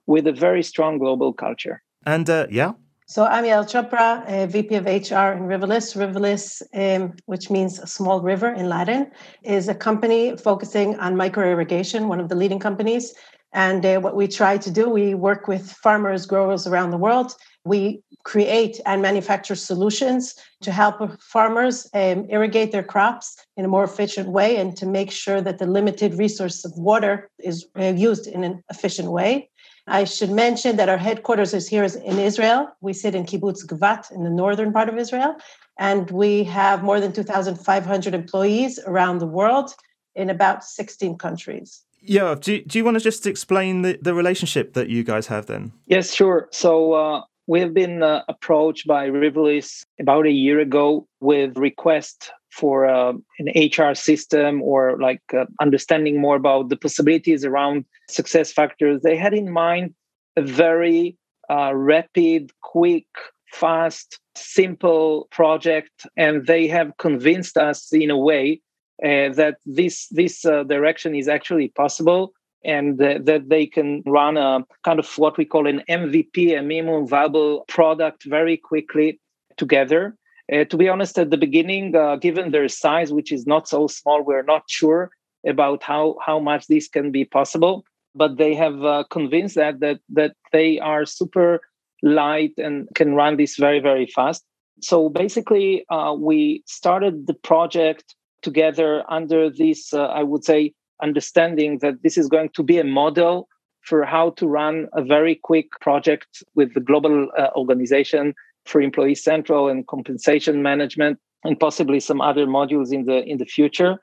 with 0.07 0.27
a 0.27 0.33
very 0.33 0.63
strong 0.63 0.97
global 0.97 1.33
culture. 1.33 1.81
And 2.05 2.29
uh, 2.29 2.47
yeah. 2.49 2.73
So 3.07 3.23
I'm 3.23 3.43
Yael 3.43 3.69
Chopra, 3.69 4.27
uh, 4.27 4.47
VP 4.47 4.75
of 4.75 4.85
HR 4.85 5.31
in 5.37 5.43
Rivulis. 5.43 5.95
Rivulis, 5.95 6.63
um, 6.73 7.13
which 7.27 7.51
means 7.51 7.77
a 7.77 7.85
small 7.85 8.21
river 8.21 8.49
in 8.49 8.67
Latin, 8.67 9.11
is 9.43 9.67
a 9.67 9.75
company 9.75 10.35
focusing 10.37 10.99
on 10.99 11.15
micro 11.15 11.51
irrigation, 11.51 12.07
one 12.07 12.19
of 12.19 12.29
the 12.29 12.35
leading 12.35 12.59
companies. 12.59 13.13
And 13.53 13.85
uh, 13.85 13.99
what 13.99 14.15
we 14.15 14.27
try 14.27 14.57
to 14.57 14.71
do, 14.71 14.89
we 14.89 15.13
work 15.13 15.47
with 15.47 15.71
farmers, 15.71 16.25
growers 16.25 16.65
around 16.65 16.89
the 16.89 16.97
world. 16.97 17.35
We 17.63 18.01
create 18.23 18.81
and 18.87 19.03
manufacture 19.03 19.55
solutions 19.55 20.35
to 20.61 20.71
help 20.71 21.21
farmers 21.21 21.87
um, 21.93 22.25
irrigate 22.29 22.71
their 22.71 22.83
crops 22.83 23.37
in 23.55 23.65
a 23.65 23.67
more 23.67 23.83
efficient 23.83 24.29
way 24.29 24.57
and 24.57 24.75
to 24.77 24.85
make 24.87 25.11
sure 25.11 25.41
that 25.41 25.59
the 25.59 25.67
limited 25.67 26.15
resource 26.15 26.65
of 26.65 26.73
water 26.75 27.29
is 27.39 27.67
uh, 27.79 27.93
used 27.95 28.25
in 28.25 28.43
an 28.43 28.63
efficient 28.71 29.11
way. 29.11 29.49
I 29.87 30.03
should 30.03 30.31
mention 30.31 30.77
that 30.77 30.89
our 30.89 30.97
headquarters 30.97 31.53
is 31.53 31.67
here 31.67 31.83
in 31.83 32.19
Israel. 32.19 32.69
We 32.81 32.93
sit 32.93 33.13
in 33.13 33.25
Kibbutz 33.25 33.65
Gvat 33.65 34.11
in 34.11 34.23
the 34.23 34.29
northern 34.29 34.73
part 34.73 34.89
of 34.89 34.97
Israel, 34.97 35.35
and 35.77 36.09
we 36.09 36.43
have 36.45 36.83
more 36.83 36.99
than 36.99 37.13
2,500 37.13 38.13
employees 38.13 38.79
around 38.87 39.19
the 39.19 39.27
world. 39.27 39.75
in 40.15 40.29
about 40.29 40.63
16 40.63 41.17
countries. 41.17 41.83
Yeah, 42.01 42.35
do, 42.39 42.63
do 42.63 42.77
you 42.77 42.85
want 42.85 42.95
to 42.95 43.03
just 43.03 43.27
explain 43.27 43.81
the, 43.81 43.99
the 44.01 44.13
relationship 44.13 44.73
that 44.73 44.89
you 44.89 45.03
guys 45.03 45.27
have 45.27 45.47
then? 45.47 45.73
Yes, 45.87 46.13
sure. 46.13 46.47
So 46.51 46.93
uh, 46.93 47.21
we 47.47 47.59
have 47.59 47.73
been 47.73 48.01
uh, 48.01 48.23
approached 48.27 48.87
by 48.87 49.07
Rivulis 49.07 49.85
about 49.99 50.25
a 50.25 50.31
year 50.31 50.59
ago 50.59 51.07
with 51.19 51.57
request 51.57 52.31
for 52.51 52.85
uh, 52.85 53.13
an 53.39 53.47
HR 53.55 53.93
system 53.93 54.61
or 54.61 54.97
like 54.99 55.21
uh, 55.33 55.45
understanding 55.61 56.19
more 56.19 56.37
about 56.37 56.69
the 56.69 56.77
possibilities 56.77 57.43
around 57.43 57.85
SuccessFactors. 58.09 59.01
They 59.01 59.17
had 59.17 59.33
in 59.33 59.51
mind 59.51 59.93
a 60.37 60.41
very 60.41 61.17
uh, 61.49 61.75
rapid, 61.75 62.51
quick, 62.61 63.05
fast, 63.51 64.19
simple 64.35 65.27
project, 65.31 66.07
and 66.17 66.47
they 66.47 66.67
have 66.67 66.97
convinced 66.97 67.57
us 67.57 67.91
in 67.93 68.09
a 68.09 68.17
way 68.17 68.61
uh, 69.03 69.29
that 69.33 69.57
this 69.65 70.07
this 70.09 70.45
uh, 70.45 70.63
direction 70.63 71.13
is 71.15 71.27
actually 71.27 71.67
possible 71.69 72.33
and 72.65 73.01
uh, 73.01 73.19
that 73.23 73.49
they 73.49 73.65
can 73.65 74.01
run 74.05 74.37
a 74.37 74.65
kind 74.83 74.99
of 74.99 75.07
what 75.17 75.37
we 75.37 75.45
call 75.45 75.67
an 75.67 75.83
MVP, 75.87 76.57
a 76.57 76.61
minimum 76.61 77.07
viable 77.07 77.63
product, 77.67 78.23
very 78.25 78.57
quickly 78.57 79.19
together. 79.57 80.17
Uh, 80.51 80.63
to 80.65 80.77
be 80.77 80.89
honest, 80.89 81.17
at 81.17 81.31
the 81.31 81.37
beginning, 81.37 81.95
uh, 81.95 82.15
given 82.17 82.51
their 82.51 82.67
size, 82.67 83.11
which 83.11 83.31
is 83.31 83.47
not 83.47 83.67
so 83.67 83.87
small, 83.87 84.23
we're 84.23 84.43
not 84.43 84.63
sure 84.67 85.09
about 85.47 85.83
how 85.83 86.15
how 86.25 86.39
much 86.39 86.67
this 86.67 86.87
can 86.87 87.11
be 87.11 87.25
possible. 87.25 87.85
But 88.13 88.37
they 88.37 88.53
have 88.55 88.83
uh, 88.83 89.03
convinced 89.09 89.55
that 89.55 89.79
that 89.79 89.99
that 90.09 90.35
they 90.51 90.79
are 90.79 91.05
super 91.05 91.61
light 92.03 92.53
and 92.57 92.87
can 92.95 93.15
run 93.15 93.37
this 93.37 93.55
very 93.57 93.79
very 93.79 94.07
fast. 94.07 94.43
So 94.81 95.09
basically, 95.09 95.85
uh, 95.89 96.15
we 96.17 96.63
started 96.65 97.27
the 97.27 97.33
project 97.33 98.15
together 98.41 99.03
under 99.09 99.49
this, 99.49 99.93
uh, 99.93 100.05
I 100.05 100.23
would 100.23 100.43
say, 100.43 100.73
understanding 101.01 101.79
that 101.79 102.01
this 102.03 102.17
is 102.17 102.27
going 102.27 102.49
to 102.49 102.63
be 102.63 102.77
a 102.77 102.83
model 102.83 103.47
for 103.81 104.03
how 104.03 104.31
to 104.31 104.47
run 104.47 104.87
a 104.93 105.03
very 105.03 105.35
quick 105.35 105.67
project 105.79 106.43
with 106.55 106.73
the 106.73 106.79
global 106.79 107.29
uh, 107.37 107.49
organization 107.55 108.33
for 108.65 108.81
employee 108.81 109.15
central 109.15 109.69
and 109.69 109.87
compensation 109.87 110.63
management 110.63 111.19
and 111.43 111.59
possibly 111.59 111.99
some 111.99 112.19
other 112.19 112.47
modules 112.47 112.91
in 112.91 113.05
the 113.05 113.23
in 113.23 113.37
the 113.37 113.45
future. 113.45 113.97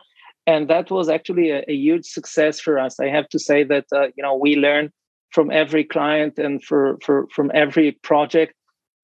And 0.47 0.69
that 0.69 0.91
was 0.91 1.09
actually 1.09 1.51
a, 1.51 1.65
a 1.69 1.75
huge 1.75 2.07
success 2.07 2.61
for 2.61 2.79
us. 2.79 2.99
I 2.99 3.09
have 3.09 3.29
to 3.31 3.39
say 3.39 3.65
that 3.65 3.87
uh, 3.93 4.07
you 4.17 4.23
know 4.23 4.37
we 4.37 4.57
learn 4.57 4.93
from 5.31 5.51
every 5.51 5.85
client 5.85 6.39
and 6.39 6.63
for, 6.63 6.99
for 7.03 7.27
from 7.35 7.51
every 7.55 7.93
project. 7.93 8.55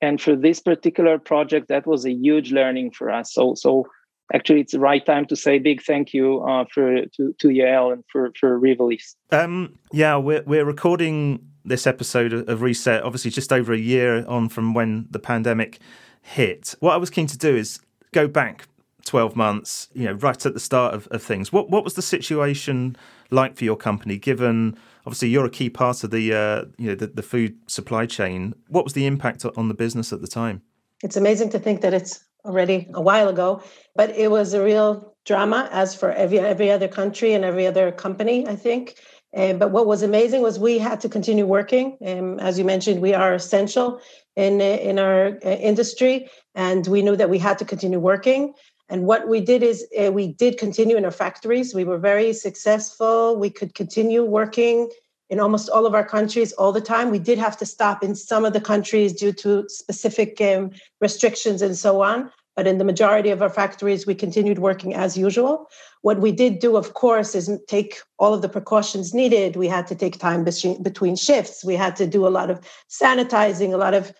And 0.00 0.21
for 0.21 0.37
this 0.37 0.61
particular 0.61 1.18
project 1.18 1.66
that 1.68 1.85
was 1.85 2.07
a 2.07 2.12
huge 2.12 2.52
learning 2.52 2.92
for 2.92 3.11
us. 3.11 3.35
So 3.35 3.54
so 3.57 3.85
actually 4.35 4.61
it's 4.61 4.73
the 4.73 4.80
right 4.80 5.04
time 5.04 5.26
to 5.26 5.37
say 5.37 5.58
big 5.58 5.82
thank 5.82 6.12
you 6.12 6.40
uh, 6.42 6.64
for 6.73 7.06
to 7.06 7.35
to 7.38 7.49
Yael 7.49 7.92
and 7.92 8.04
for 8.11 8.32
for 8.38 8.58
Rivulis. 8.58 9.14
Um, 9.30 9.78
yeah, 9.92 10.16
we're 10.16 10.42
we're 10.47 10.64
recording 10.64 11.47
this 11.64 11.87
episode 11.87 12.32
of 12.32 12.62
Reset, 12.62 13.02
obviously 13.02 13.30
just 13.30 13.52
over 13.52 13.73
a 13.73 13.78
year 13.78 14.26
on 14.26 14.49
from 14.49 14.75
when 14.75 15.06
the 15.11 15.18
pandemic 15.18 15.78
hit. 16.23 16.75
What 16.80 16.94
I 16.94 16.97
was 16.97 17.11
keen 17.11 17.26
to 17.26 17.38
do 17.38 17.54
is 17.54 17.80
go 18.12 18.26
back 18.26 18.68
12 19.04 19.37
months, 19.37 19.88
you 19.92 20.04
know, 20.04 20.12
right 20.12 20.44
at 20.44 20.54
the 20.54 20.61
start 20.61 20.94
of, 20.94 21.06
of 21.08 21.23
things. 21.23 21.52
What 21.52 21.70
what 21.70 21.85
was 21.85 21.94
the 21.94 22.02
situation 22.02 22.97
like 23.30 23.56
for 23.56 23.64
your 23.64 23.76
company, 23.76 24.18
given 24.18 24.76
obviously 25.06 25.28
you're 25.28 25.47
a 25.47 25.50
key 25.50 25.70
part 25.70 26.04
of 26.04 26.11
the 26.11 26.32
uh, 26.32 26.64
you 26.76 26.90
know 26.90 26.94
the, 26.94 27.06
the 27.08 27.23
food 27.23 27.58
supply 27.66 28.06
chain? 28.06 28.54
What 28.68 28.85
was 28.85 28.92
the 28.92 29.06
impact 29.06 29.44
on 29.44 29.68
the 29.68 29.75
business 29.75 30.12
at 30.12 30.20
the 30.20 30.28
time? 30.28 30.62
It's 31.02 31.16
amazing 31.16 31.50
to 31.50 31.58
think 31.58 31.80
that 31.82 31.94
it's 31.94 32.25
already 32.49 32.88
a 32.95 33.00
while 33.00 33.28
ago, 33.28 33.62
but 33.95 34.11
it 34.11 34.31
was 34.31 34.55
a 34.55 34.64
real 34.64 35.14
drama, 35.26 35.69
as 35.71 35.95
for 35.95 36.11
every 36.12 36.38
every 36.38 36.71
other 36.71 36.88
country 36.88 37.35
and 37.35 37.45
every 37.45 37.67
other 37.67 37.93
company, 37.93 38.49
I 38.49 38.57
think. 38.57 38.97
Uh, 39.37 39.52
but 39.52 39.71
what 39.71 39.87
was 39.87 40.02
amazing 40.02 40.40
was 40.40 40.59
we 40.59 40.78
had 40.78 41.00
to 41.02 41.09
continue 41.09 41.47
working. 41.47 41.99
Um, 42.05 42.40
as 42.40 42.59
you 42.59 42.64
mentioned, 42.64 43.02
we 43.02 43.14
are 43.14 43.35
essential 43.35 44.00
in 44.37 44.61
in 44.61 44.99
our 44.99 45.38
uh, 45.45 45.49
industry, 45.71 46.28
and 46.55 46.87
we 46.87 47.02
knew 47.02 47.17
that 47.17 47.31
we 47.31 47.38
had 47.38 47.59
to 47.59 47.64
continue 47.64 48.00
working. 48.00 48.55
And 48.88 49.05
what 49.05 49.28
we 49.28 49.40
did 49.43 49.62
is 49.62 49.87
uh, 50.00 50.11
we 50.11 50.28
did 50.28 50.57
continue 50.59 50.97
in 50.97 51.05
our 51.05 51.11
factories. 51.11 51.75
We 51.75 51.85
were 51.85 51.99
very 51.99 52.33
successful. 52.33 53.37
We 53.37 53.50
could 53.50 53.75
continue 53.75 54.25
working 54.25 54.88
in 55.31 55.40
almost 55.40 55.69
all 55.69 55.85
of 55.85 55.95
our 55.95 56.05
countries 56.05 56.52
all 56.52 56.73
the 56.73 56.81
time. 56.81 57.11
We 57.11 57.19
did 57.19 57.38
have 57.38 57.57
to 57.59 57.67
stop 57.67 58.02
in 58.02 58.14
some 58.14 58.47
of 58.47 58.55
the 58.55 58.61
countries 58.61 59.12
due 59.12 59.33
to 59.35 59.69
specific 59.69 60.40
um, 60.40 60.71
restrictions 61.00 61.61
and 61.61 61.76
so 61.76 62.00
on. 62.00 62.31
But 62.59 62.67
in 62.67 62.79
the 62.79 62.85
majority 62.85 63.31
of 63.31 63.41
our 63.41 63.50
factories, 63.50 64.05
we 64.05 64.17
continued 64.17 64.59
working 64.59 64.93
as 64.93 65.17
usual. 65.17 65.71
What 66.03 66.19
we 66.19 66.33
did 66.33 66.59
do, 66.59 66.77
of 66.77 66.93
course, 66.95 67.37
is 67.37 67.49
take 67.69 68.00
all 68.19 68.35
of 68.35 68.43
the 68.43 68.49
precautions 68.49 69.15
needed. 69.15 69.55
We 69.55 69.69
had 69.69 69.87
to 69.87 69.95
take 69.95 70.19
time 70.19 70.43
between 70.43 71.15
shifts. 71.15 71.65
We 71.65 71.77
had 71.77 71.95
to 71.95 72.07
do 72.09 72.27
a 72.27 72.35
lot 72.38 72.50
of 72.50 72.59
sanitizing, 72.91 73.73
a 73.73 73.77
lot 73.77 73.95
of 73.95 74.12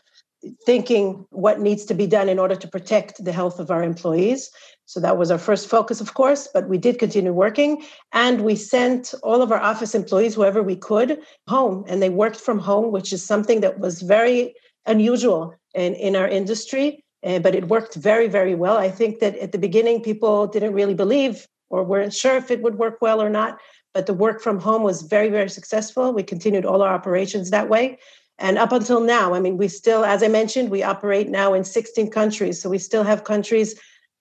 thinking 0.65 1.27
what 1.31 1.59
needs 1.59 1.85
to 1.87 1.95
be 1.95 2.07
done 2.07 2.29
in 2.29 2.39
order 2.39 2.55
to 2.55 2.69
protect 2.69 3.25
the 3.25 3.33
health 3.33 3.59
of 3.59 3.73
our 3.73 3.83
employees. 3.83 4.53
So 4.85 5.01
that 5.01 5.19
was 5.19 5.33
our 5.33 5.39
first 5.39 5.69
focus, 5.69 6.01
of 6.01 6.15
course, 6.15 6.47
but 6.55 6.69
we 6.69 6.79
did 6.79 7.01
continue 7.01 7.33
working. 7.33 7.83
And 8.13 8.43
we 8.43 8.55
sent 8.55 9.15
all 9.25 9.43
of 9.43 9.51
our 9.51 9.59
office 9.61 9.97
employees, 9.97 10.37
whoever 10.37 10.63
we 10.63 10.77
could, 10.77 11.19
home. 11.49 11.85
And 11.89 12.01
they 12.01 12.11
worked 12.11 12.41
from 12.41 12.61
home, 12.61 12.93
which 12.93 13.13
is 13.13 13.27
something 13.27 13.63
that 13.63 13.81
was 13.81 14.01
very 14.01 14.55
unusual 14.87 15.57
in, 15.75 15.95
in 15.95 16.15
our 16.15 16.29
industry. 16.29 17.05
Uh, 17.25 17.39
but 17.39 17.55
it 17.55 17.69
worked 17.69 17.95
very, 17.95 18.29
very 18.29 18.55
well. 18.55 18.77
I 18.77 18.91
think 18.91 19.19
that 19.21 19.37
at 19.39 19.53
the 19.53 19.59
beginning, 19.59 20.03
people 20.03 20.47
didn't 20.47 20.75
really 20.75 20.95
believe 20.95 21.47
or 21.69 21.83
weren't 21.83 22.15
sure 22.15 22.37
if 22.37 22.51
it 22.51 22.63
would 22.63 22.79
work 22.79 22.99
well 23.01 23.21
or 23.21 23.29
not. 23.31 23.59
But 23.95 24.07
the 24.07 24.15
work 24.15 24.41
from 24.41 24.61
home 24.61 24.83
was 24.83 25.03
very, 25.03 25.29
very 25.29 25.49
successful. 25.49 26.13
We 26.13 26.23
continued 26.23 26.65
all 26.65 26.83
our 26.83 26.95
operations 26.95 27.51
that 27.51 27.69
way. 27.69 27.99
And 28.39 28.57
up 28.57 28.71
until 28.71 29.01
now, 29.01 29.35
I 29.35 29.41
mean, 29.41 29.57
we 29.57 29.67
still, 29.67 30.05
as 30.05 30.23
I 30.23 30.29
mentioned, 30.29 30.71
we 30.71 30.83
operate 30.83 31.29
now 31.29 31.55
in 31.55 31.65
16 31.65 32.11
countries. 32.11 32.63
So 32.63 32.71
we 32.71 32.79
still 32.79 33.03
have 33.03 33.25
countries 33.25 33.75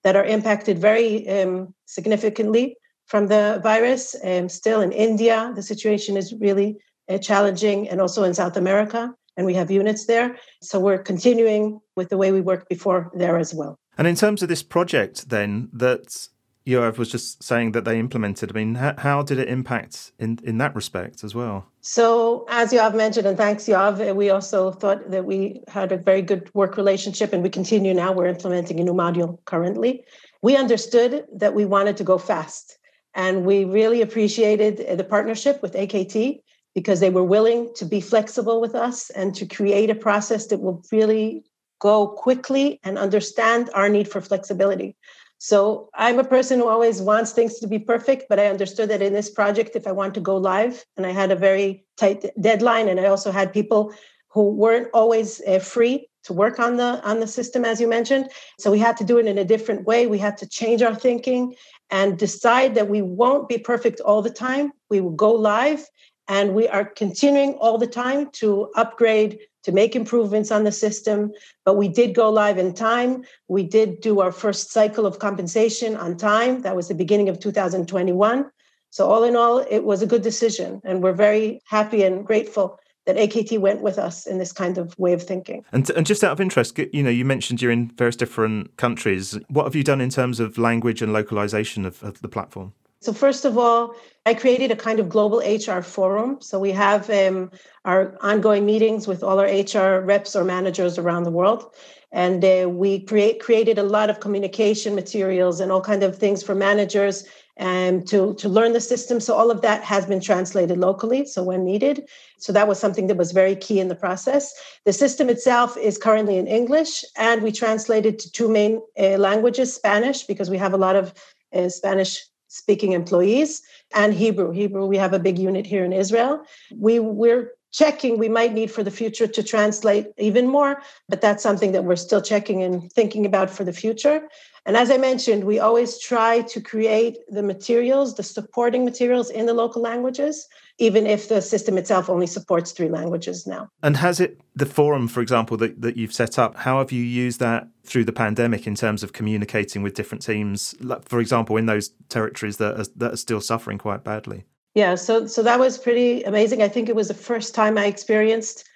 that 0.04 0.16
are 0.16 0.25
impacted 0.25 0.80
very 0.80 1.30
um, 1.30 1.74
significantly 1.86 2.77
from 3.06 3.27
the 3.27 3.60
virus. 3.62 4.16
Um, 4.24 4.50
still 4.50 4.82
in 4.82 4.92
India, 4.92 5.51
the 5.56 5.62
situation 5.62 6.18
is 6.18 6.34
really 6.34 6.77
uh, 7.10 7.18
challenging, 7.20 7.88
and 7.89 8.01
also 8.01 8.24
in 8.24 8.34
South 8.34 8.58
America, 8.58 9.13
and 9.38 9.46
we 9.46 9.53
have 9.53 9.72
units 9.72 10.06
there. 10.06 10.36
So 10.62 10.79
we're 10.79 10.98
continuing 10.98 11.79
with 11.96 12.10
the 12.10 12.17
way 12.17 12.32
we 12.32 12.41
worked 12.41 12.67
before 12.67 13.12
there 13.13 13.38
as 13.38 13.53
well. 13.53 13.79
And 13.98 14.08
in 14.08 14.15
terms 14.15 14.44
of 14.44 14.50
this 14.50 14.63
project, 14.63 15.29
then 15.29 15.70
that 15.74 16.27
Yoav 16.67 16.98
was 16.98 17.10
just 17.10 17.41
saying 17.41 17.72
that 17.72 17.86
they 17.86 17.98
implemented. 17.98 18.51
I 18.51 18.53
mean, 18.53 18.75
how, 18.75 19.24
did 19.24 19.39
it 19.39 19.48
impact 19.48 20.12
in, 20.20 20.38
in 20.44 20.58
that 20.58 20.75
respect 20.75 21.24
as 21.24 21.34
well? 21.34 21.65
So, 21.79 22.46
as 22.50 22.74
Yoav 22.74 22.94
mentioned, 22.94 23.25
and 23.25 23.38
thanks, 23.38 23.63
Yoav, 23.63 24.01
eh, 24.01 24.12
we 24.12 24.29
also 24.29 24.72
thought 24.72 25.10
that 25.10 25.24
we 25.24 25.62
had 25.70 25.94
a 25.94 25.98
very 25.98 26.22
good 26.22 26.51
work 26.53 26.75
relationship, 26.75 27.32
and 27.32 27.41
we 27.41 27.50
continue 27.50 27.94
now. 27.94 28.12
We're 28.12 28.25
implementing 28.25 28.82
a 28.82 28.84
new 28.84 28.94
module 28.94 29.38
currently. 29.46 30.03
We 30.41 30.58
understood 30.58 31.25
that 31.34 31.53
we 31.56 31.65
wanted 31.65 31.96
to 31.98 32.03
go 32.03 32.17
fast, 32.17 32.77
and 33.15 33.46
we 33.46 33.63
really 33.63 34.01
appreciated 34.01 34.82
eh, 34.82 34.96
the 34.96 35.06
partnership 35.06 35.62
with 35.62 35.74
AKT 35.74 36.41
because 36.78 37.00
they 37.00 37.10
were 37.10 37.24
willing 37.24 37.74
to 37.74 37.86
be 37.86 38.00
flexible 38.00 38.62
with 38.62 38.76
us 38.76 39.10
and 39.10 39.34
to 39.34 39.48
create 39.48 39.90
a 39.90 39.96
process 39.96 40.46
that 40.46 40.62
will 40.62 40.84
really 40.92 41.44
go 41.80 42.08
quickly 42.08 42.80
and 42.84 43.00
understand 43.00 43.72
our 43.74 43.90
need 43.90 44.08
for 44.08 44.22
flexibility. 44.22 44.96
So 45.40 45.90
I'm 45.96 46.20
a 46.20 46.24
person 46.24 46.60
who 46.60 46.68
always 46.68 47.02
wants 47.02 47.32
things 47.32 47.58
to 47.62 47.68
be 47.68 47.80
perfect, 47.80 48.26
but 48.30 48.40
I 48.40 48.46
understood 48.46 48.90
that 48.90 49.02
in 49.02 49.12
this 49.12 49.32
project, 49.32 49.76
if 49.76 49.88
I 49.88 49.92
want 49.92 50.14
to 50.14 50.22
go 50.22 50.38
live, 50.38 50.86
and 50.96 51.08
I 51.08 51.14
had 51.14 51.32
a 51.32 51.36
very 51.36 51.84
tight 51.98 52.24
deadline, 52.40 52.90
and 52.90 53.00
I 53.00 53.06
also 53.06 53.32
had 53.32 53.52
people 53.52 53.92
who 54.28 54.52
weren't 54.52 54.90
always 54.94 55.42
uh, 55.48 55.58
free 55.58 56.08
to 56.26 56.34
work 56.34 56.60
on 56.60 56.78
the 56.78 57.02
on 57.04 57.20
the 57.20 57.28
system, 57.40 57.66
as 57.66 57.82
you 57.82 57.88
mentioned. 57.88 58.30
So 58.60 58.70
we 58.70 58.78
had 58.78 58.98
to 58.98 59.04
do 59.04 59.18
it 59.18 59.26
in 59.26 59.40
a 59.40 59.52
different 59.54 59.86
way. 59.86 60.06
We 60.06 60.20
had 60.20 60.38
to 60.38 60.48
change 60.48 60.84
our 60.84 60.94
thinking 60.94 61.56
and 61.90 62.20
decide 62.20 62.76
that 62.76 62.88
we 62.88 63.02
won't 63.02 63.50
be 63.50 63.58
perfect 63.58 64.00
all 64.02 64.22
the 64.22 64.38
time. 64.48 64.74
We 64.92 65.02
will 65.02 65.18
go 65.28 65.32
live, 65.32 65.82
and 66.28 66.54
we 66.54 66.68
are 66.68 66.86
continuing 66.86 67.54
all 67.56 67.78
the 67.78 67.88
time 67.88 68.30
to 68.32 68.70
upgrade 68.76 69.40
to 69.64 69.72
make 69.72 69.96
improvements 69.96 70.52
on 70.52 70.64
the 70.64 70.72
system. 70.72 71.32
But 71.66 71.76
we 71.76 71.88
did 71.88 72.16
go 72.16 72.30
live 72.30 72.58
in 72.58 72.74
time. 72.74 73.24
We 73.48 73.64
did 73.64 74.02
do 74.02 74.22
our 74.22 74.32
first 74.32 74.72
cycle 74.72 75.06
of 75.06 75.20
compensation 75.20 75.96
on 75.98 76.18
time. 76.18 76.62
That 76.62 76.76
was 76.76 76.88
the 76.88 76.96
beginning 76.96 77.30
of 77.30 77.40
2021. 77.40 78.50
So, 78.90 79.10
all 79.10 79.24
in 79.24 79.36
all, 79.36 79.60
it 79.60 79.84
was 79.84 80.02
a 80.02 80.08
good 80.08 80.22
decision. 80.22 80.82
And 80.86 81.04
we're 81.04 81.14
very 81.14 81.62
happy 81.66 82.04
and 82.04 82.26
grateful 82.26 82.80
that 83.06 83.16
AKT 83.16 83.60
went 83.60 83.82
with 83.82 83.98
us 83.98 84.26
in 84.26 84.38
this 84.38 84.52
kind 84.52 84.78
of 84.78 84.98
way 85.00 85.14
of 85.14 85.24
thinking. 85.24 85.64
And, 85.72 85.90
and 85.92 86.06
just 86.06 86.24
out 86.24 86.32
of 86.32 86.42
interest, 86.42 86.78
you 86.94 87.04
know, 87.04 87.10
you 87.10 87.26
mentioned 87.26 87.62
you're 87.62 87.72
in 87.72 87.90
various 87.92 88.18
different 88.18 88.76
countries. 88.78 89.38
What 89.50 89.64
have 89.64 89.76
you 89.76 89.84
done 89.84 90.02
in 90.02 90.10
terms 90.10 90.40
of 90.40 90.58
language 90.58 91.02
and 91.02 91.14
localization 91.14 91.86
of, 91.86 92.04
of 92.04 92.22
the 92.22 92.28
platform? 92.28 92.74
So, 93.08 93.14
first 93.14 93.46
of 93.46 93.58
all, 93.58 93.96
I 94.26 94.34
created 94.34 94.70
a 94.70 94.76
kind 94.76 95.00
of 95.00 95.08
global 95.08 95.40
HR 95.40 95.82
forum. 95.82 96.42
So, 96.42 96.60
we 96.60 96.72
have 96.72 97.10
um, 97.10 97.52
our 97.86 98.18
ongoing 98.20 98.66
meetings 98.66 99.08
with 99.08 99.24
all 99.24 99.40
our 99.40 99.46
HR 99.46 100.02
reps 100.02 100.36
or 100.36 100.44
managers 100.44 100.98
around 100.98 101.24
the 101.24 101.32
world. 101.32 101.74
And 102.12 102.44
uh, 102.44 102.68
we 102.70 103.00
create, 103.00 103.40
created 103.40 103.78
a 103.78 103.84
lot 103.84 104.10
of 104.10 104.20
communication 104.20 104.94
materials 104.94 105.62
and 105.62 105.72
all 105.72 105.80
kind 105.80 106.04
of 106.04 106.18
things 106.18 106.44
for 106.44 106.54
managers 106.54 107.24
and 107.56 108.06
to, 108.10 108.34
to 108.34 108.50
learn 108.50 108.74
the 108.74 108.82
system. 108.82 109.22
So 109.22 109.36
all 109.36 109.52
of 109.52 109.62
that 109.62 109.86
has 109.86 110.06
been 110.06 110.20
translated 110.20 110.78
locally, 110.78 111.26
so 111.26 111.44
when 111.44 111.64
needed. 111.64 112.10
So 112.40 112.52
that 112.52 112.68
was 112.68 112.78
something 112.78 113.08
that 113.08 113.16
was 113.16 113.32
very 113.32 113.56
key 113.56 113.80
in 113.80 113.88
the 113.88 113.96
process. 113.96 114.54
The 114.84 114.92
system 114.92 115.30
itself 115.30 115.78
is 115.78 115.98
currently 115.98 116.38
in 116.38 116.46
English, 116.46 117.06
and 117.16 117.42
we 117.42 117.54
translated 117.54 118.20
to 118.20 118.32
two 118.34 118.50
main 118.50 118.82
uh, 119.00 119.16
languages 119.16 119.74
Spanish, 119.74 120.24
because 120.24 120.50
we 120.50 120.58
have 120.58 120.74
a 120.74 120.84
lot 120.86 120.98
of 120.98 121.14
uh, 121.54 121.70
Spanish 121.70 122.20
speaking 122.58 122.92
employees, 122.92 123.62
and 123.94 124.14
Hebrew. 124.14 124.52
Hebrew, 124.52 124.86
we 124.86 124.98
have 124.98 125.14
a 125.14 125.20
big 125.20 125.38
unit 125.38 125.66
here 125.66 125.86
in 125.86 125.94
Israel. 125.94 126.44
We, 126.76 127.00
we're 127.00 127.52
checking 127.72 128.18
we 128.18 128.30
might 128.30 128.54
need 128.54 128.72
for 128.72 128.82
the 128.82 128.92
future 128.92 129.28
to 129.28 129.44
translate 129.44 130.08
even 130.18 130.48
more 130.48 130.82
but 131.10 131.20
that's 131.20 131.44
something 131.44 131.74
that 131.74 131.84
we're 131.84 131.98
still 131.98 132.22
checking 132.22 132.64
and 132.64 132.92
thinking 132.94 133.26
about 133.26 133.50
for 133.50 133.66
the 133.66 133.74
future 133.74 134.28
and 134.68 134.76
as 134.76 134.92
I 134.92 134.98
mentioned, 134.98 135.46
we 135.46 135.60
always 135.60 135.98
try 135.98 136.42
to 136.42 136.60
create 136.60 137.20
the 137.30 137.42
materials, 137.42 138.16
the 138.16 138.24
supporting 138.24 138.84
materials 138.84 139.30
in 139.30 139.46
the 139.46 139.54
local 139.54 139.82
languages, 139.82 140.46
even 140.78 141.08
if 141.08 141.30
the 141.30 141.42
system 141.42 141.78
itself 141.78 142.10
only 142.10 142.28
supports 142.28 142.74
three 142.74 142.90
languages 142.90 143.48
now. 143.48 143.70
And 143.82 143.96
has 143.96 144.20
it, 144.20 144.42
the 144.56 144.66
forum, 144.66 145.08
for 145.08 145.22
example, 145.22 145.56
that, 145.58 145.82
that 145.82 145.96
you've 145.96 146.14
set 146.14 146.38
up, 146.38 146.58
how 146.58 146.80
have 146.80 146.92
you 146.92 147.02
used 147.02 147.40
that 147.40 147.70
through 147.86 148.04
the 148.04 148.12
pandemic 148.12 148.68
in 148.68 148.76
terms 148.76 149.04
of 149.04 149.14
communicating 149.14 149.84
with 149.84 149.94
different 149.94 150.22
teams, 150.22 150.76
for 151.06 151.22
example, 151.22 151.56
in 151.56 151.66
those 151.66 151.94
territories 152.10 152.58
that 152.58 152.78
are, 152.78 152.86
that 152.98 153.14
are 153.14 153.18
still 153.18 153.40
suffering 153.40 153.78
quite 153.78 154.04
badly? 154.04 154.44
Yeah, 154.76 154.96
so 154.96 155.26
so 155.28 155.42
that 155.44 155.60
was 155.60 155.78
pretty 155.78 156.24
amazing. 156.24 156.62
I 156.62 156.68
think 156.68 156.88
it 156.88 156.96
was 156.96 157.08
the 157.08 157.14
first 157.16 157.56
time 157.56 157.80
I 157.80 157.86
experienced 157.86 158.68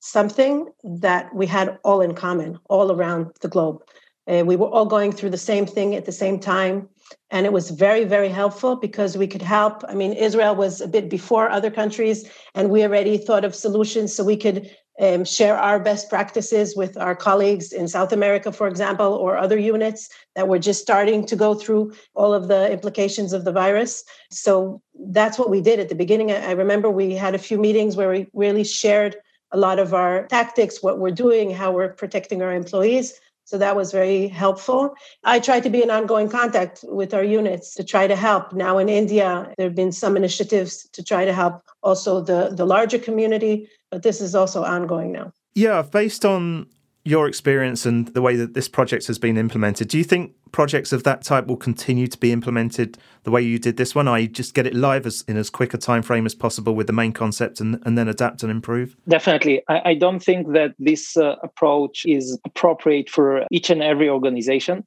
something 0.00 0.68
that 0.84 1.34
we 1.34 1.46
had 1.46 1.78
all 1.82 2.00
in 2.00 2.14
common 2.14 2.58
all 2.68 2.92
around 2.92 3.32
the 3.40 3.48
globe. 3.48 3.82
We 4.28 4.56
were 4.56 4.68
all 4.68 4.86
going 4.86 5.12
through 5.12 5.30
the 5.30 5.38
same 5.38 5.66
thing 5.66 5.94
at 5.94 6.04
the 6.04 6.12
same 6.12 6.38
time. 6.38 6.88
And 7.30 7.46
it 7.46 7.52
was 7.52 7.70
very, 7.70 8.04
very 8.04 8.28
helpful 8.28 8.76
because 8.76 9.16
we 9.16 9.26
could 9.26 9.42
help. 9.42 9.82
I 9.88 9.94
mean, 9.94 10.12
Israel 10.12 10.54
was 10.54 10.80
a 10.80 10.88
bit 10.88 11.08
before 11.08 11.48
other 11.50 11.70
countries, 11.70 12.28
and 12.54 12.70
we 12.70 12.82
already 12.82 13.16
thought 13.18 13.44
of 13.44 13.54
solutions 13.54 14.14
so 14.14 14.24
we 14.24 14.36
could 14.36 14.70
um, 15.00 15.24
share 15.24 15.56
our 15.56 15.78
best 15.78 16.10
practices 16.10 16.76
with 16.76 16.96
our 16.96 17.14
colleagues 17.14 17.72
in 17.72 17.86
South 17.86 18.12
America, 18.12 18.50
for 18.50 18.66
example, 18.66 19.12
or 19.14 19.36
other 19.36 19.58
units 19.58 20.08
that 20.34 20.48
were 20.48 20.58
just 20.58 20.82
starting 20.82 21.24
to 21.26 21.36
go 21.36 21.54
through 21.54 21.92
all 22.14 22.34
of 22.34 22.48
the 22.48 22.70
implications 22.70 23.32
of 23.32 23.44
the 23.44 23.52
virus. 23.52 24.04
So 24.30 24.82
that's 25.12 25.38
what 25.38 25.50
we 25.50 25.60
did 25.60 25.78
at 25.78 25.88
the 25.88 25.94
beginning. 25.94 26.32
I 26.32 26.52
remember 26.52 26.90
we 26.90 27.14
had 27.14 27.34
a 27.34 27.38
few 27.38 27.58
meetings 27.58 27.96
where 27.96 28.10
we 28.10 28.26
really 28.32 28.64
shared 28.64 29.16
a 29.52 29.56
lot 29.56 29.78
of 29.78 29.94
our 29.94 30.26
tactics, 30.26 30.82
what 30.82 30.98
we're 30.98 31.10
doing, 31.10 31.50
how 31.50 31.72
we're 31.72 31.92
protecting 31.94 32.42
our 32.42 32.52
employees. 32.52 33.18
So 33.48 33.56
that 33.56 33.74
was 33.74 33.92
very 33.92 34.28
helpful. 34.28 34.94
I 35.24 35.40
try 35.40 35.58
to 35.60 35.70
be 35.70 35.82
in 35.82 35.90
ongoing 35.90 36.28
contact 36.28 36.84
with 36.86 37.14
our 37.14 37.24
units 37.24 37.74
to 37.76 37.82
try 37.82 38.06
to 38.06 38.14
help. 38.14 38.52
Now 38.52 38.76
in 38.76 38.90
India, 38.90 39.50
there 39.56 39.68
have 39.68 39.74
been 39.74 39.90
some 39.90 40.18
initiatives 40.18 40.86
to 40.92 41.02
try 41.02 41.24
to 41.24 41.32
help 41.32 41.62
also 41.82 42.20
the, 42.20 42.50
the 42.52 42.66
larger 42.66 42.98
community, 42.98 43.66
but 43.90 44.02
this 44.02 44.20
is 44.20 44.34
also 44.34 44.64
ongoing 44.64 45.12
now. 45.12 45.32
Yeah, 45.54 45.80
based 45.80 46.26
on 46.26 46.66
your 47.08 47.26
experience 47.26 47.86
and 47.86 48.08
the 48.08 48.20
way 48.20 48.36
that 48.36 48.52
this 48.52 48.68
project 48.68 49.06
has 49.06 49.18
been 49.18 49.38
implemented, 49.38 49.88
do 49.88 49.96
you 49.96 50.04
think 50.04 50.34
projects 50.52 50.92
of 50.92 51.04
that 51.04 51.22
type 51.22 51.46
will 51.46 51.56
continue 51.56 52.06
to 52.06 52.18
be 52.18 52.32
implemented 52.32 52.98
the 53.22 53.30
way 53.30 53.40
you 53.40 53.58
did 53.58 53.78
this 53.78 53.94
one? 53.94 54.06
I 54.06 54.26
just 54.26 54.52
get 54.52 54.66
it 54.66 54.74
live 54.74 55.06
as, 55.06 55.24
in 55.26 55.38
as 55.38 55.48
quick 55.48 55.72
a 55.72 55.78
time 55.78 56.02
frame 56.02 56.26
as 56.26 56.34
possible 56.34 56.74
with 56.74 56.86
the 56.86 56.92
main 56.92 57.12
concept 57.12 57.60
and, 57.60 57.82
and 57.86 57.96
then 57.96 58.08
adapt 58.08 58.42
and 58.42 58.52
improve? 58.52 58.94
Definitely. 59.08 59.62
I, 59.68 59.90
I 59.90 59.94
don't 59.94 60.22
think 60.22 60.52
that 60.52 60.74
this 60.78 61.16
uh, 61.16 61.36
approach 61.42 62.04
is 62.04 62.38
appropriate 62.44 63.08
for 63.08 63.46
each 63.50 63.70
and 63.70 63.82
every 63.82 64.10
organization. 64.10 64.84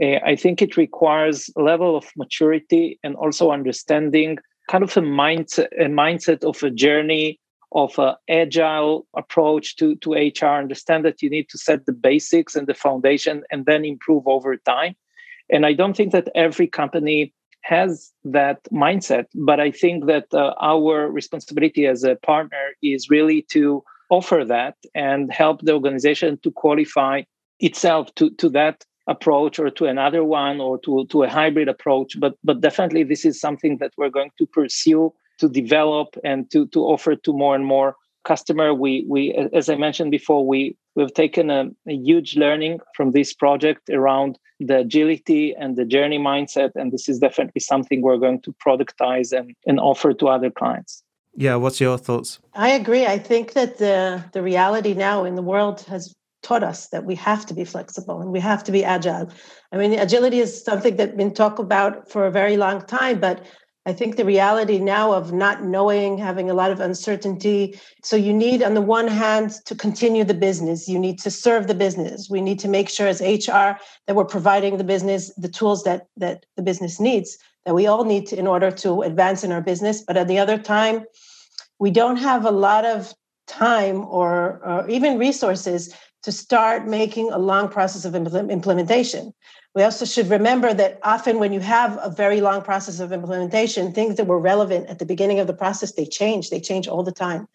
Uh, 0.00 0.18
I 0.24 0.36
think 0.36 0.62
it 0.62 0.76
requires 0.76 1.50
a 1.56 1.62
level 1.62 1.96
of 1.96 2.06
maturity 2.16 3.00
and 3.02 3.16
also 3.16 3.50
understanding 3.50 4.38
kind 4.68 4.84
of 4.84 4.96
a 4.96 5.00
mindset, 5.00 5.68
a 5.78 5.86
mindset 5.86 6.44
of 6.44 6.62
a 6.62 6.70
journey 6.70 7.40
of 7.74 7.98
an 7.98 8.14
agile 8.28 9.06
approach 9.16 9.76
to, 9.76 9.96
to 9.96 10.12
HR. 10.12 10.58
Understand 10.58 11.04
that 11.04 11.22
you 11.22 11.28
need 11.28 11.48
to 11.50 11.58
set 11.58 11.86
the 11.86 11.92
basics 11.92 12.54
and 12.54 12.66
the 12.66 12.74
foundation 12.74 13.42
and 13.50 13.66
then 13.66 13.84
improve 13.84 14.26
over 14.26 14.56
time. 14.56 14.94
And 15.50 15.66
I 15.66 15.72
don't 15.72 15.96
think 15.96 16.12
that 16.12 16.28
every 16.34 16.66
company 16.66 17.34
has 17.62 18.12
that 18.24 18.62
mindset, 18.72 19.26
but 19.34 19.58
I 19.58 19.70
think 19.70 20.06
that 20.06 20.26
uh, 20.32 20.54
our 20.60 21.10
responsibility 21.10 21.86
as 21.86 22.04
a 22.04 22.16
partner 22.16 22.74
is 22.82 23.08
really 23.10 23.42
to 23.50 23.82
offer 24.10 24.44
that 24.44 24.76
and 24.94 25.32
help 25.32 25.62
the 25.62 25.72
organization 25.72 26.38
to 26.42 26.50
qualify 26.50 27.22
itself 27.60 28.14
to, 28.16 28.30
to 28.30 28.48
that 28.50 28.84
approach 29.06 29.58
or 29.58 29.70
to 29.70 29.86
another 29.86 30.24
one 30.24 30.60
or 30.60 30.78
to, 30.80 31.06
to 31.06 31.22
a 31.22 31.28
hybrid 31.28 31.68
approach. 31.68 32.18
But 32.18 32.34
but 32.44 32.60
definitely 32.60 33.04
this 33.04 33.24
is 33.24 33.40
something 33.40 33.78
that 33.78 33.92
we're 33.96 34.10
going 34.10 34.30
to 34.38 34.46
pursue 34.46 35.12
to 35.38 35.48
develop 35.48 36.16
and 36.24 36.50
to, 36.50 36.66
to 36.68 36.80
offer 36.80 37.16
to 37.16 37.32
more 37.32 37.54
and 37.54 37.66
more 37.66 37.96
customer. 38.24 38.74
We 38.74 39.04
we 39.08 39.32
as 39.52 39.68
i 39.68 39.76
mentioned 39.76 40.10
before 40.10 40.46
we 40.46 40.76
we've 40.96 41.14
taken 41.14 41.50
a, 41.50 41.70
a, 41.88 41.94
huge 41.94 42.36
learning 42.36 42.80
from 42.96 43.12
this 43.12 43.32
project 43.32 43.90
around 43.90 44.38
the 44.60 44.78
agility 44.78 45.54
and 45.54 45.76
the 45.76 45.84
journey 45.84 46.18
mindset 46.18 46.70
and 46.74 46.92
this 46.92 47.08
is 47.08 47.18
definitely 47.18 47.60
something 47.60 48.00
we're 48.00 48.16
going 48.16 48.40
to 48.42 48.54
productize 48.64 49.36
and, 49.36 49.54
and 49.66 49.80
offer 49.80 50.12
to 50.14 50.28
other 50.28 50.50
clients. 50.50 51.02
Yeah 51.36 51.56
what's 51.56 51.80
your 51.80 51.98
thoughts? 51.98 52.40
I 52.54 52.70
agree. 52.70 53.06
I 53.06 53.18
think 53.18 53.52
that 53.52 53.78
the 53.78 54.24
the 54.32 54.42
reality 54.42 54.94
now 54.94 55.24
in 55.24 55.34
the 55.34 55.42
world 55.42 55.82
has 55.82 56.14
taught 56.42 56.62
us 56.62 56.88
that 56.88 57.04
we 57.04 57.14
have 57.14 57.46
to 57.46 57.54
be 57.54 57.64
flexible 57.64 58.20
and 58.20 58.30
we 58.30 58.40
have 58.40 58.62
to 58.64 58.72
be 58.72 58.84
agile. 58.84 59.30
I 59.72 59.76
mean 59.76 59.92
agility 59.98 60.40
is 60.40 60.64
something 60.64 60.96
that's 60.96 61.16
been 61.16 61.34
talked 61.34 61.58
about 61.58 62.10
for 62.10 62.26
a 62.26 62.30
very 62.30 62.56
long 62.56 62.82
time 62.82 63.20
but 63.20 63.44
I 63.86 63.92
think 63.92 64.16
the 64.16 64.24
reality 64.24 64.78
now 64.78 65.12
of 65.12 65.32
not 65.32 65.62
knowing, 65.62 66.16
having 66.16 66.48
a 66.48 66.54
lot 66.54 66.70
of 66.70 66.80
uncertainty. 66.80 67.78
So, 68.02 68.16
you 68.16 68.32
need, 68.32 68.62
on 68.62 68.74
the 68.74 68.80
one 68.80 69.08
hand, 69.08 69.52
to 69.66 69.74
continue 69.74 70.24
the 70.24 70.34
business. 70.34 70.88
You 70.88 70.98
need 70.98 71.18
to 71.20 71.30
serve 71.30 71.66
the 71.66 71.74
business. 71.74 72.30
We 72.30 72.40
need 72.40 72.58
to 72.60 72.68
make 72.68 72.88
sure, 72.88 73.06
as 73.06 73.20
HR, 73.20 73.78
that 74.06 74.14
we're 74.14 74.24
providing 74.24 74.78
the 74.78 74.84
business 74.84 75.32
the 75.36 75.48
tools 75.48 75.84
that, 75.84 76.08
that 76.16 76.46
the 76.56 76.62
business 76.62 76.98
needs, 76.98 77.36
that 77.66 77.74
we 77.74 77.86
all 77.86 78.04
need 78.04 78.26
to, 78.28 78.38
in 78.38 78.46
order 78.46 78.70
to 78.70 79.02
advance 79.02 79.44
in 79.44 79.52
our 79.52 79.60
business. 79.60 80.02
But 80.02 80.16
at 80.16 80.28
the 80.28 80.38
other 80.38 80.56
time, 80.56 81.04
we 81.78 81.90
don't 81.90 82.16
have 82.16 82.46
a 82.46 82.50
lot 82.50 82.86
of 82.86 83.12
time 83.46 84.04
or, 84.06 84.60
or 84.64 84.88
even 84.88 85.18
resources 85.18 85.94
to 86.24 86.32
start 86.32 86.86
making 86.88 87.30
a 87.30 87.38
long 87.38 87.68
process 87.68 88.06
of 88.06 88.14
implementation. 88.14 89.32
We 89.74 89.82
also 89.82 90.06
should 90.06 90.28
remember 90.28 90.72
that 90.72 90.98
often 91.02 91.38
when 91.38 91.52
you 91.52 91.60
have 91.60 91.98
a 92.00 92.08
very 92.08 92.40
long 92.40 92.62
process 92.62 92.98
of 92.98 93.12
implementation, 93.12 93.92
things 93.92 94.16
that 94.16 94.26
were 94.26 94.38
relevant 94.38 94.88
at 94.88 94.98
the 94.98 95.04
beginning 95.04 95.38
of 95.38 95.46
the 95.46 95.52
process, 95.52 95.92
they 95.92 96.06
change, 96.06 96.48
they 96.48 96.60
change 96.60 96.88
all 96.88 97.02
the 97.02 97.12
time. 97.12 97.46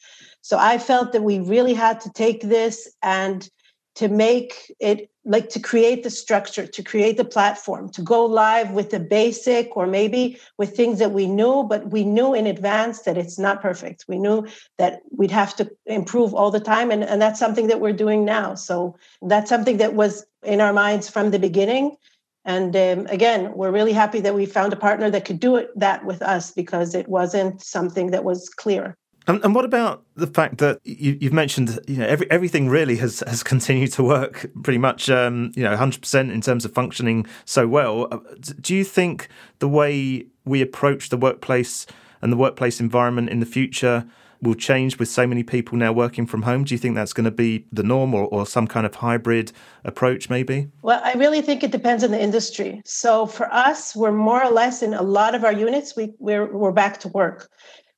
So 0.42 0.60
I 0.60 0.78
felt 0.78 1.14
that 1.14 1.24
we 1.24 1.40
really 1.40 1.74
had 1.74 2.00
to 2.02 2.12
take 2.12 2.42
this 2.42 2.88
and 3.02 3.50
to 3.96 4.08
make 4.08 4.72
it 4.80 5.10
like 5.30 5.48
to 5.50 5.60
create 5.60 6.02
the 6.02 6.10
structure, 6.10 6.66
to 6.66 6.84
create 6.84 7.16
the 7.16 7.24
platform, 7.24 7.88
to 7.90 8.02
go 8.02 8.26
live 8.26 8.72
with 8.72 8.90
the 8.90 9.00
basic 9.00 9.78
or 9.78 9.86
maybe 9.86 10.40
with 10.58 10.76
things 10.76 10.98
that 10.98 11.12
we 11.12 11.28
knew, 11.28 11.64
but 11.64 11.92
we 11.92 12.04
knew 12.04 12.34
in 12.34 12.48
advance 12.48 13.04
that 13.04 13.16
it's 13.16 13.38
not 13.38 13.62
perfect. 13.62 14.06
We 14.08 14.18
knew 14.18 14.48
that 14.80 15.02
we'd 15.16 15.30
have 15.30 15.56
to 15.58 15.70
improve 15.86 16.34
all 16.34 16.50
the 16.50 16.60
time. 16.60 16.90
And, 16.90 17.04
and 17.04 17.22
that's 17.22 17.40
something 17.40 17.68
that 17.68 17.80
we're 17.80 17.94
doing 17.94 18.26
now. 18.26 18.56
So 18.56 18.98
that's 19.22 19.50
something 19.50 19.78
that 19.78 19.94
was 19.94 20.26
in 20.42 20.62
our 20.62 20.74
minds 20.74 21.08
from 21.08 21.30
the 21.30 21.40
beginning. 21.40 21.96
And 22.44 22.76
um, 22.76 23.06
again, 23.06 23.54
we're 23.54 23.72
really 23.72 23.94
happy 23.94 24.22
that 24.22 24.34
we 24.34 24.48
found 24.48 24.74
a 24.74 24.78
partner 24.78 25.12
that 25.12 25.26
could 25.26 25.40
do 25.40 25.58
it 25.58 25.70
that 25.76 26.06
with 26.06 26.24
us 26.24 26.50
because 26.52 26.96
it 26.96 27.08
wasn't 27.08 27.62
something 27.62 28.10
that 28.12 28.24
was 28.24 28.50
clear. 28.50 28.98
And, 29.30 29.46
and 29.46 29.54
what 29.54 29.64
about 29.64 30.04
the 30.16 30.26
fact 30.26 30.58
that 30.58 30.80
you, 30.84 31.16
have 31.22 31.34
mentioned, 31.34 31.80
you 31.88 31.98
know, 31.98 32.08
every, 32.08 32.30
everything 32.32 32.68
really 32.68 32.96
has, 32.96 33.24
has 33.28 33.44
continued 33.44 33.92
to 33.94 34.04
work 34.04 34.50
pretty 34.64 34.80
much, 34.80 35.08
um, 35.08 35.52
you 35.56 35.64
know, 35.64 35.76
100% 35.76 36.34
in 36.34 36.42
terms 36.42 36.66
of 36.66 36.74
functioning 36.74 37.28
so 37.46 37.68
well. 37.68 38.08
Uh, 38.12 38.18
do 38.60 38.74
you 38.76 38.84
think 38.84 39.28
the 39.60 39.70
way 39.70 40.26
we 40.46 40.64
approach 40.64 41.10
the 41.10 41.18
workplace 41.18 41.86
and 42.24 42.34
the 42.34 42.38
workplace 42.38 42.80
environment 42.80 43.30
in 43.30 43.40
the 43.40 43.46
future 43.46 44.04
will 44.42 44.56
change 44.56 44.98
with 44.98 45.08
so 45.08 45.28
many 45.28 45.44
people 45.44 45.78
now 45.78 45.94
working 45.94 46.26
from 46.26 46.42
home? 46.42 46.64
Do 46.64 46.74
you 46.74 46.80
think 46.80 46.96
that's 46.96 47.14
going 47.14 47.26
to 47.26 47.32
be 47.32 47.68
the 47.72 47.84
norm 47.84 48.16
or, 48.16 48.26
or 48.30 48.48
some 48.48 48.66
kind 48.66 48.88
of 48.88 48.96
hybrid 48.96 49.52
approach, 49.84 50.32
maybe? 50.32 50.70
Well, 50.82 51.02
I 51.04 51.14
really 51.14 51.44
think 51.44 51.64
it 51.64 51.70
depends 51.70 52.04
on 52.04 52.10
the 52.10 52.20
industry. 52.20 52.82
So 52.84 53.28
for 53.28 53.54
us, 53.54 53.96
we're 53.96 54.12
more 54.12 54.44
or 54.44 54.50
less 54.50 54.82
in 54.82 54.96
a 54.96 55.04
lot 55.04 55.36
of 55.36 55.44
our 55.44 55.54
units, 55.54 55.96
we, 55.96 56.14
we're, 56.18 56.52
we're 56.52 56.72
back 56.72 57.00
to 57.02 57.10
work. 57.10 57.48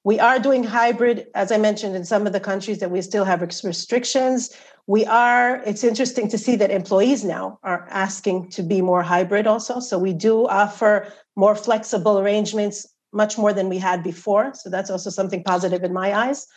We 0.03 0.19
are 0.19 0.39
doing 0.39 0.63
hybrid, 0.63 1.27
as 1.35 1.51
I 1.51 1.57
mentioned, 1.57 1.95
in 1.95 2.05
some 2.05 2.25
of 2.25 2.33
the 2.33 2.39
countries 2.39 2.79
that 2.79 2.89
we 2.89 3.01
still 3.01 3.23
have 3.23 3.41
restrictions. 3.41 4.49
We 4.87 5.05
are, 5.05 5.61
it's 5.63 5.83
interesting 5.83 6.27
to 6.29 6.37
see 6.39 6.55
that 6.55 6.71
employees 6.71 7.23
now 7.23 7.59
are 7.63 7.87
asking 7.89 8.49
to 8.51 8.63
be 8.63 8.81
more 8.81 9.03
hybrid 9.03 9.45
also. 9.45 9.79
So 9.79 9.99
we 9.99 10.13
do 10.13 10.47
offer 10.47 11.13
more 11.35 11.55
flexible 11.55 12.17
arrangements 12.17 12.87
much 13.13 13.37
more 13.37 13.53
than 13.53 13.69
we 13.69 13.77
had 13.77 14.01
before. 14.01 14.53
So 14.55 14.69
that's 14.69 14.89
also 14.89 15.11
something 15.11 15.43
positive 15.43 15.83
in 15.83 15.93
my 15.93 16.13
eyes. 16.13 16.47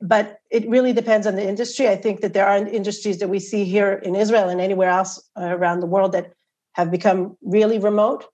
But 0.00 0.38
it 0.50 0.68
really 0.68 0.92
depends 0.94 1.26
on 1.26 1.36
the 1.36 1.46
industry. 1.46 1.88
I 1.88 1.96
think 1.96 2.20
that 2.20 2.32
there 2.32 2.46
are 2.46 2.56
industries 2.56 3.18
that 3.18 3.28
we 3.28 3.38
see 3.38 3.64
here 3.64 3.92
in 3.92 4.16
Israel 4.16 4.48
and 4.48 4.60
anywhere 4.60 4.90
else 4.90 5.22
around 5.36 5.80
the 5.80 5.86
world 5.86 6.12
that 6.12 6.32
have 6.72 6.90
become 6.90 7.36
really 7.42 7.78
remote. 7.78 8.24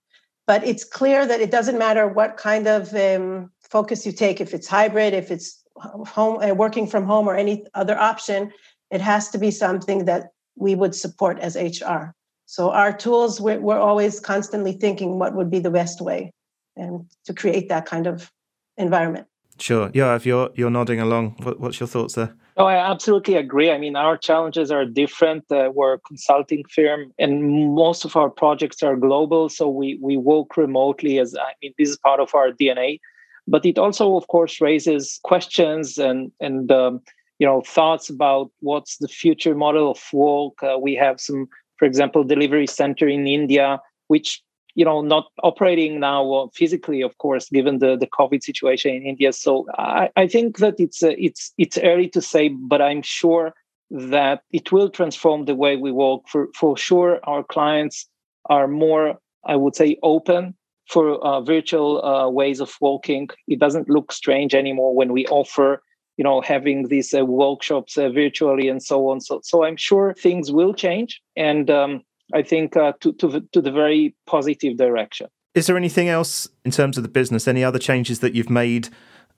but 0.51 0.65
it's 0.65 0.83
clear 0.83 1.25
that 1.25 1.39
it 1.39 1.49
doesn't 1.49 1.77
matter 1.77 2.07
what 2.07 2.35
kind 2.35 2.67
of 2.67 2.93
um, 2.93 3.49
focus 3.71 4.05
you 4.05 4.11
take, 4.11 4.41
if 4.41 4.53
it's 4.53 4.67
hybrid, 4.67 5.13
if 5.13 5.31
it's 5.31 5.63
home 5.77 6.37
uh, 6.43 6.53
working 6.53 6.85
from 6.85 7.05
home 7.05 7.27
or 7.27 7.35
any 7.35 7.65
other 7.73 7.97
option, 7.97 8.51
it 8.91 9.01
has 9.01 9.29
to 9.29 9.37
be 9.37 9.49
something 9.49 10.05
that 10.05 10.31
we 10.55 10.75
would 10.75 10.93
support 10.93 11.39
as 11.39 11.55
HR. 11.55 12.13
So 12.45 12.71
our 12.71 12.91
tools, 12.91 13.39
we're, 13.39 13.61
we're 13.61 13.79
always 13.79 14.19
constantly 14.19 14.73
thinking 14.73 15.17
what 15.17 15.33
would 15.35 15.49
be 15.49 15.59
the 15.59 15.71
best 15.71 16.01
way 16.01 16.33
and 16.75 17.05
to 17.25 17.33
create 17.33 17.69
that 17.69 17.85
kind 17.85 18.07
of 18.07 18.29
environment. 18.77 19.27
Sure. 19.59 19.91
Yeah, 19.93 20.15
if 20.15 20.25
you're 20.25 20.49
you're 20.55 20.71
nodding 20.71 20.99
along, 20.99 21.35
what, 21.43 21.59
what's 21.59 21.79
your 21.79 21.87
thoughts 21.87 22.15
there? 22.15 22.33
Oh, 22.57 22.65
I 22.65 22.75
absolutely 22.75 23.35
agree. 23.35 23.71
I 23.71 23.77
mean, 23.77 23.95
our 23.95 24.17
challenges 24.17 24.71
are 24.71 24.85
different. 24.85 25.45
Uh, 25.51 25.71
we're 25.73 25.93
a 25.93 25.99
consulting 25.99 26.63
firm, 26.65 27.13
and 27.19 27.75
most 27.75 28.03
of 28.03 28.15
our 28.15 28.29
projects 28.29 28.81
are 28.81 28.95
global. 28.95 29.49
So 29.49 29.69
we 29.69 29.99
we 30.01 30.17
work 30.17 30.57
remotely. 30.57 31.19
As 31.19 31.35
I 31.35 31.53
mean, 31.61 31.73
this 31.77 31.89
is 31.89 31.97
part 31.97 32.19
of 32.19 32.33
our 32.33 32.51
DNA. 32.51 32.99
But 33.47 33.65
it 33.65 33.77
also, 33.77 34.15
of 34.15 34.27
course, 34.27 34.61
raises 34.61 35.19
questions 35.23 35.97
and 35.97 36.31
and 36.39 36.71
um, 36.71 37.01
you 37.39 37.47
know 37.47 37.61
thoughts 37.61 38.09
about 38.09 38.51
what's 38.59 38.97
the 38.97 39.07
future 39.07 39.55
model 39.55 39.91
of 39.91 40.01
work. 40.13 40.61
Uh, 40.63 40.77
we 40.79 40.95
have 40.95 41.19
some, 41.19 41.47
for 41.77 41.85
example, 41.85 42.23
delivery 42.23 42.67
center 42.67 43.07
in 43.07 43.27
India, 43.27 43.79
which 44.07 44.41
you 44.75 44.85
know 44.85 45.01
not 45.01 45.25
operating 45.43 45.99
now 45.99 46.49
physically 46.53 47.01
of 47.01 47.17
course 47.17 47.49
given 47.49 47.79
the, 47.79 47.97
the 47.97 48.07
covid 48.07 48.41
situation 48.41 48.93
in 48.93 49.03
india 49.03 49.33
so 49.33 49.65
i, 49.77 50.09
I 50.15 50.27
think 50.27 50.57
that 50.57 50.75
it's 50.79 51.03
uh, 51.03 51.11
it's 51.17 51.53
it's 51.57 51.77
early 51.77 52.07
to 52.09 52.21
say 52.21 52.49
but 52.49 52.81
i'm 52.81 53.01
sure 53.01 53.53
that 53.89 54.43
it 54.51 54.71
will 54.71 54.89
transform 54.89 55.45
the 55.45 55.55
way 55.55 55.75
we 55.75 55.91
work 55.91 56.21
for 56.27 56.47
for 56.55 56.77
sure 56.77 57.19
our 57.23 57.43
clients 57.43 58.07
are 58.45 58.67
more 58.67 59.19
i 59.45 59.55
would 59.55 59.75
say 59.75 59.97
open 60.03 60.55
for 60.91 61.23
uh, 61.25 61.41
virtual 61.41 62.03
uh, 62.03 62.29
ways 62.29 62.59
of 62.59 62.75
working 62.81 63.29
it 63.47 63.59
doesn't 63.59 63.89
look 63.89 64.11
strange 64.11 64.53
anymore 64.53 64.93
when 64.95 65.11
we 65.11 65.25
offer 65.27 65.81
you 66.17 66.23
know 66.23 66.41
having 66.41 66.87
these 66.89 67.13
uh, 67.13 67.25
workshops 67.25 67.97
uh, 67.97 68.09
virtually 68.09 68.67
and 68.67 68.83
so 68.83 69.09
on 69.09 69.21
so 69.21 69.39
so 69.43 69.63
i'm 69.63 69.77
sure 69.77 70.13
things 70.13 70.51
will 70.51 70.73
change 70.73 71.21
and 71.35 71.69
um, 71.69 72.01
I 72.33 72.41
think, 72.43 72.75
uh, 72.75 72.93
to, 73.01 73.13
to, 73.13 73.41
to 73.51 73.61
the 73.61 73.71
very 73.71 74.15
positive 74.25 74.77
direction. 74.77 75.27
Is 75.53 75.67
there 75.67 75.77
anything 75.77 76.07
else 76.07 76.47
in 76.63 76.71
terms 76.71 76.97
of 76.97 77.03
the 77.03 77.09
business, 77.09 77.47
any 77.47 77.63
other 77.63 77.79
changes 77.79 78.19
that 78.19 78.33
you've 78.33 78.49
made 78.49 78.89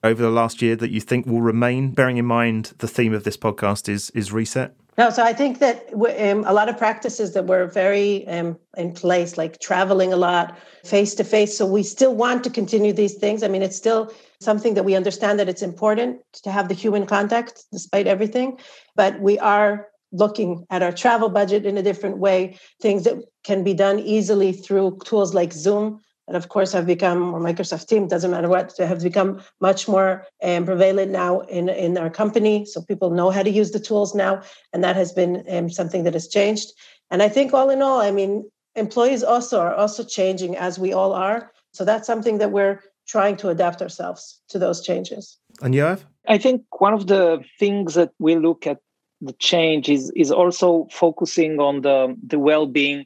over 0.03 0.21
the 0.21 0.29
last 0.29 0.61
year 0.61 0.75
that 0.75 0.91
you 0.91 1.01
think 1.01 1.25
will 1.25 1.41
remain, 1.41 1.91
bearing 1.91 2.17
in 2.17 2.25
mind 2.25 2.73
the 2.79 2.87
theme 2.87 3.13
of 3.13 3.23
this 3.23 3.37
podcast 3.37 3.89
is, 3.89 4.09
is 4.11 4.31
reset? 4.31 4.75
No, 4.97 5.09
so 5.09 5.23
I 5.23 5.33
think 5.33 5.59
that 5.59 5.89
um, 5.93 6.43
a 6.45 6.53
lot 6.53 6.69
of 6.69 6.77
practices 6.77 7.33
that 7.33 7.47
were 7.47 7.65
very 7.65 8.27
um, 8.27 8.59
in 8.77 8.93
place, 8.93 9.37
like 9.37 9.59
traveling 9.59 10.13
a 10.13 10.17
lot, 10.17 10.57
face 10.83 11.15
to 11.15 11.23
face. 11.23 11.57
So 11.57 11.65
we 11.65 11.81
still 11.81 12.15
want 12.15 12.43
to 12.43 12.49
continue 12.49 12.93
these 12.93 13.15
things. 13.15 13.41
I 13.41 13.47
mean, 13.47 13.63
it's 13.63 13.75
still 13.75 14.13
something 14.39 14.75
that 14.75 14.83
we 14.85 14.95
understand 14.95 15.39
that 15.39 15.49
it's 15.49 15.63
important 15.63 16.21
to 16.43 16.51
have 16.51 16.67
the 16.67 16.75
human 16.75 17.07
contact 17.07 17.65
despite 17.71 18.05
everything, 18.05 18.59
but 18.95 19.19
we 19.19 19.39
are 19.39 19.87
looking 20.11 20.65
at 20.69 20.83
our 20.83 20.91
travel 20.91 21.27
budget 21.27 21.65
in 21.65 21.75
a 21.77 21.83
different 21.83 22.19
way, 22.19 22.59
things 22.79 23.03
that 23.03 23.15
can 23.43 23.63
be 23.63 23.73
done 23.73 23.99
easily 23.99 24.51
through 24.51 24.99
tools 25.03 25.33
like 25.33 25.51
Zoom, 25.51 26.01
that 26.27 26.35
of 26.35 26.49
course 26.49 26.71
have 26.71 26.85
become, 26.85 27.33
or 27.33 27.39
Microsoft 27.39 27.87
Teams, 27.87 28.09
doesn't 28.09 28.31
matter 28.31 28.47
what, 28.47 28.75
they 28.77 28.85
have 28.85 29.01
become 29.01 29.41
much 29.59 29.87
more 29.87 30.25
um, 30.41 30.65
prevalent 30.65 31.11
now 31.11 31.41
in, 31.41 31.69
in 31.69 31.97
our 31.97 32.09
company. 32.09 32.65
So 32.65 32.81
people 32.81 33.09
know 33.09 33.29
how 33.29 33.43
to 33.43 33.49
use 33.49 33.71
the 33.71 33.79
tools 33.79 34.15
now. 34.15 34.41
And 34.71 34.83
that 34.83 34.95
has 34.95 35.11
been 35.11 35.43
um, 35.49 35.69
something 35.69 36.03
that 36.03 36.13
has 36.13 36.27
changed. 36.27 36.71
And 37.11 37.21
I 37.21 37.29
think 37.29 37.53
all 37.53 37.69
in 37.69 37.81
all, 37.81 37.99
I 37.99 38.11
mean, 38.11 38.49
employees 38.75 39.23
also 39.23 39.59
are 39.59 39.75
also 39.75 40.03
changing 40.03 40.55
as 40.55 40.79
we 40.79 40.93
all 40.93 41.13
are. 41.13 41.51
So 41.73 41.83
that's 41.83 42.07
something 42.07 42.37
that 42.37 42.51
we're 42.51 42.79
trying 43.07 43.35
to 43.37 43.49
adapt 43.49 43.81
ourselves 43.81 44.39
to 44.49 44.59
those 44.59 44.81
changes. 44.81 45.37
And 45.61 45.73
Yoav? 45.73 46.05
I 46.27 46.37
think 46.37 46.63
one 46.79 46.93
of 46.93 47.07
the 47.07 47.43
things 47.59 47.95
that 47.95 48.11
we 48.19 48.35
look 48.35 48.65
at 48.65 48.77
the 49.19 49.33
change 49.33 49.89
is 49.89 50.11
is 50.15 50.31
also 50.31 50.87
focusing 50.91 51.59
on 51.59 51.81
the 51.81 52.15
the 52.27 52.39
well-being 52.39 53.05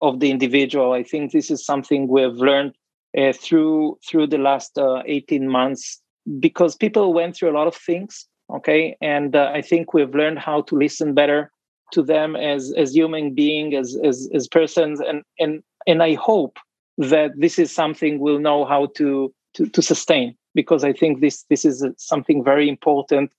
of 0.00 0.20
the 0.20 0.30
individual 0.30 0.92
i 0.92 1.02
think 1.02 1.32
this 1.32 1.50
is 1.50 1.64
something 1.64 2.08
we've 2.08 2.36
learned 2.36 2.74
uh, 3.18 3.32
through 3.32 3.98
through 4.06 4.26
the 4.26 4.38
last 4.38 4.78
uh, 4.78 5.02
18 5.06 5.48
months 5.48 6.00
because 6.38 6.76
people 6.76 7.12
went 7.12 7.36
through 7.36 7.50
a 7.50 7.58
lot 7.58 7.66
of 7.66 7.74
things 7.74 8.26
okay 8.52 8.96
and 9.00 9.34
uh, 9.34 9.50
i 9.54 9.62
think 9.62 9.92
we've 9.92 10.14
learned 10.14 10.38
how 10.38 10.62
to 10.62 10.76
listen 10.76 11.14
better 11.14 11.50
to 11.92 12.02
them 12.02 12.36
as 12.36 12.72
as 12.76 12.94
human 12.94 13.34
being 13.34 13.74
as 13.74 13.96
as 14.04 14.28
as 14.34 14.46
persons 14.46 15.00
and 15.00 15.22
and 15.38 15.62
and 15.86 16.02
i 16.02 16.14
hope 16.14 16.58
that 16.98 17.30
this 17.36 17.58
is 17.58 17.72
something 17.72 18.18
we'll 18.18 18.40
know 18.40 18.64
how 18.64 18.86
to 18.94 19.32
to, 19.54 19.66
to 19.66 19.80
sustain 19.80 20.36
because 20.54 20.84
i 20.84 20.92
think 20.92 21.20
this 21.20 21.44
this 21.48 21.64
is 21.64 21.84
something 21.96 22.44
very 22.44 22.68
important 22.68 23.30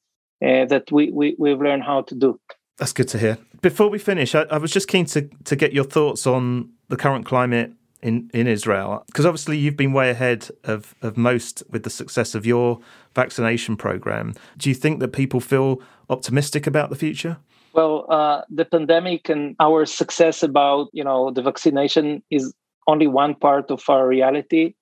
uh, 0.41 0.65
that 0.65 0.91
we, 0.91 1.12
we 1.12 1.36
we've 1.38 1.62
learned 1.62 1.84
how 1.84 2.02
to 2.02 2.15
do. 2.15 2.39
That's 2.80 2.94
good 2.94 3.10
to 3.10 3.20
hear. 3.20 3.38
Before 3.62 3.89
we 3.89 4.00
finish, 4.00 4.34
I, 4.34 4.44
I 4.44 4.58
was 4.58 4.72
just 4.72 4.88
keen 4.88 5.06
to 5.08 5.30
to 5.44 5.56
get 5.56 5.74
your 5.74 5.84
thoughts 5.84 6.26
on 6.26 6.72
the 6.88 6.98
current 6.98 7.26
climate 7.26 7.74
in, 8.02 8.30
in 8.34 8.48
Israel? 8.48 9.04
Because 9.08 9.26
obviously 9.26 9.58
you've 9.58 9.78
been 9.78 9.94
way 9.94 10.10
ahead 10.10 10.50
of, 10.63 10.96
of 11.02 11.18
most 11.18 11.63
with 11.70 11.84
the 11.84 11.89
success 11.89 12.36
of 12.36 12.46
your 12.46 12.80
vaccination 13.15 13.76
program. 13.76 14.34
Do 14.58 14.70
you 14.70 14.76
think 14.76 15.00
that 15.00 15.10
people 15.10 15.39
feel 15.39 15.82
optimistic 16.10 16.68
about 16.68 16.89
the 16.89 16.96
future? 16.96 17.38
Well, 17.74 18.06
uh, 18.10 18.42
the 18.50 18.65
pandemic 18.65 19.30
and 19.30 19.56
our 19.60 19.86
success 19.86 20.42
about 20.42 20.89
you 20.92 21.04
know 21.04 21.32
the 21.32 21.44
vaccination 21.44 22.24
is 22.32 22.54
only 22.88 23.08
one 23.08 23.36
part 23.36 23.70
of 23.70 23.84
our 23.88 24.08
reality 24.08 24.74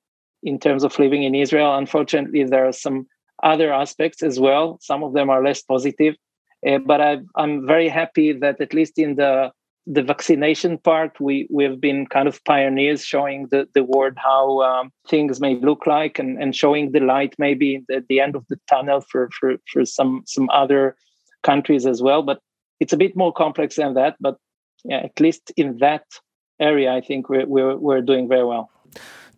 in 0.41 0.57
terms 0.59 0.83
of 0.85 0.97
living 0.97 1.23
in 1.23 1.35
Israel. 1.35 1.75
Unfortunately, 1.75 2.43
there 2.45 2.65
are 2.65 2.71
some 2.71 3.07
other 3.43 3.73
aspects 3.73 4.23
as 4.23 4.39
well. 4.39 4.77
Some 4.81 5.03
of 5.03 5.13
them 5.13 5.29
are 5.29 5.43
less 5.43 5.61
positive, 5.61 6.15
uh, 6.65 6.77
but 6.79 7.01
i 7.01 7.17
am 7.37 7.65
very 7.67 7.89
happy 7.89 8.31
that 8.31 8.61
at 8.61 8.73
least 8.73 8.97
in 8.97 9.15
the 9.15 9.51
the 9.87 10.03
vaccination 10.03 10.77
part, 10.77 11.17
we 11.19 11.47
we've 11.49 11.79
been 11.79 12.05
kind 12.07 12.27
of 12.27 12.43
pioneers, 12.43 13.05
showing 13.05 13.47
the 13.51 13.67
the 13.73 13.83
world 13.83 14.13
how 14.17 14.61
um, 14.61 14.91
things 15.07 15.39
may 15.39 15.55
look 15.55 15.87
like, 15.87 16.19
and, 16.19 16.41
and 16.41 16.55
showing 16.55 16.91
the 16.91 16.99
light 16.99 17.33
maybe 17.39 17.83
at 17.91 18.07
the 18.09 18.19
end 18.19 18.35
of 18.35 18.45
the 18.49 18.59
tunnel 18.69 19.01
for 19.09 19.29
for 19.39 19.55
for 19.71 19.85
some 19.85 20.23
some 20.27 20.49
other 20.49 20.95
countries 21.43 21.85
as 21.85 22.01
well. 22.01 22.21
But 22.21 22.39
it's 22.81 22.93
a 22.93 22.97
bit 22.97 23.15
more 23.15 23.31
complex 23.31 23.77
than 23.77 23.93
that. 23.93 24.17
But 24.19 24.35
yeah, 24.83 24.97
at 24.97 25.19
least 25.21 25.53
in 25.55 25.77
that 25.77 26.03
area, 26.59 26.91
I 26.93 26.99
think 26.99 27.29
we're 27.29 27.47
we're, 27.47 27.77
we're 27.77 28.01
doing 28.01 28.27
very 28.27 28.45
well 28.45 28.69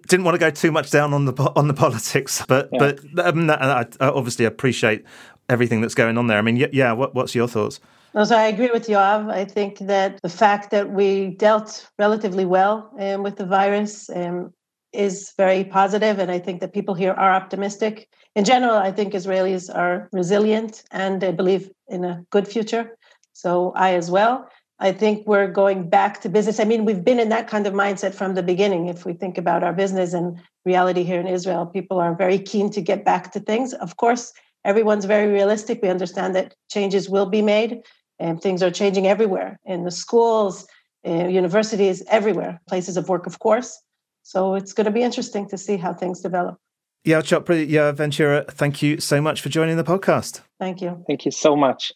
didn't 0.08 0.26
want 0.26 0.34
to 0.34 0.40
go 0.40 0.50
too 0.50 0.72
much 0.72 0.90
down 0.90 1.14
on 1.14 1.26
the 1.26 1.34
on 1.56 1.68
the 1.68 1.74
politics, 1.86 2.44
but 2.48 2.70
yeah. 2.72 2.94
but 3.14 3.28
um, 3.28 3.50
I, 3.50 3.86
I 4.00 4.08
obviously 4.08 4.46
appreciate 4.46 5.06
everything 5.50 5.82
that's 5.82 5.96
going 5.96 6.18
on 6.18 6.28
there. 6.28 6.38
I 6.38 6.42
mean, 6.42 6.58
yeah, 6.72 6.94
what, 6.94 7.16
what's 7.16 7.36
your 7.36 7.48
thoughts? 7.48 7.80
No, 8.14 8.24
so 8.24 8.38
I 8.38 8.48
agree 8.48 8.72
with 8.72 8.88
Yoav. 8.88 9.30
I 9.30 9.46
think 9.46 9.80
that 9.80 10.20
the 10.22 10.30
fact 10.30 10.72
that 10.72 10.92
we 10.92 11.32
dealt 11.32 11.90
relatively 12.00 12.46
well 12.46 12.92
um, 13.00 13.24
with 13.24 13.36
the 13.36 13.46
virus 13.46 14.10
um, 14.10 14.54
is 14.94 15.34
very 15.38 15.64
positive, 15.64 16.18
and 16.18 16.32
I 16.32 16.40
think 16.40 16.62
that 16.62 16.74
people 16.74 16.96
here 16.96 17.14
are 17.14 17.32
optimistic. 17.32 18.10
In 18.36 18.46
general, 18.46 18.76
I 18.76 18.92
think 18.92 19.14
Israelis 19.14 19.74
are 19.74 20.10
resilient 20.12 20.84
and 20.92 21.22
they 21.22 21.32
believe 21.32 21.70
in 21.88 22.04
a 22.04 22.24
good 22.32 22.48
future. 22.48 22.98
So 23.34 23.74
I 23.76 23.94
as 23.94 24.10
well. 24.10 24.50
I 24.80 24.92
think 24.92 25.28
we're 25.28 25.48
going 25.48 25.90
back 25.90 26.22
to 26.22 26.30
business. 26.30 26.60
I 26.60 26.64
mean, 26.64 26.86
we've 26.86 27.04
been 27.04 27.20
in 27.20 27.30
that 27.30 27.48
kind 27.48 27.68
of 27.68 27.74
mindset 27.74 28.14
from 28.14 28.36
the 28.36 28.44
beginning. 28.44 28.88
If 28.88 29.06
we 29.06 29.14
think 29.14 29.38
about 29.38 29.64
our 29.64 29.74
business 29.74 30.14
and 30.14 30.40
reality 30.66 31.04
here 31.04 31.20
in 31.20 31.28
Israel, 31.28 31.66
people 31.66 32.00
are 32.00 32.16
very 32.16 32.40
keen 32.40 32.70
to 32.72 32.82
get 32.82 33.04
back 33.04 33.32
to 33.34 33.40
things. 33.40 33.74
Of 33.74 33.98
course, 33.98 34.32
everyone's 34.66 35.06
very 35.06 35.32
realistic. 35.32 35.82
We 35.82 35.90
understand 35.90 36.36
that 36.36 36.56
changes 36.70 37.10
will 37.10 37.26
be 37.26 37.42
made 37.42 37.82
and 38.20 38.42
things 38.42 38.62
are 38.62 38.72
changing 38.72 39.08
everywhere 39.08 39.60
in 39.66 39.84
the 39.84 39.92
schools, 39.92 40.68
universities, 41.04 42.04
everywhere, 42.10 42.60
places 42.68 42.98
of 42.98 43.08
work, 43.08 43.26
of 43.26 43.40
course. 43.40 43.82
So 44.24 44.56
it's 44.56 44.74
going 44.74 44.86
to 44.86 44.92
be 44.92 45.02
interesting 45.02 45.48
to 45.50 45.58
see 45.58 45.78
how 45.78 45.94
things 45.94 46.22
develop. 46.22 46.58
Yael, 47.06 47.24
Chopra, 47.24 47.66
yeah, 47.68 47.92
Ventura, 47.92 48.44
thank 48.50 48.82
you 48.82 49.00
so 49.00 49.22
much 49.22 49.42
for 49.42 49.50
joining 49.50 49.78
the 49.78 49.84
podcast. 49.84 50.42
Thank 50.60 50.82
you. 50.82 51.04
Thank 51.08 51.26
you 51.26 51.32
so 51.32 51.56
much. 51.56 51.94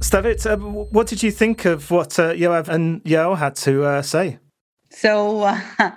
Stavit, 0.00 0.46
uh, 0.46 0.56
what 0.56 1.06
did 1.06 1.22
you 1.22 1.30
think 1.30 1.64
of 1.64 1.90
what 1.90 2.18
uh, 2.18 2.32
Yoav 2.34 2.68
and 2.68 3.02
Yael 3.04 3.36
had 3.36 3.56
to 3.56 3.84
uh, 3.84 4.02
say? 4.02 4.38
So 4.90 5.42
uh, 5.42 5.60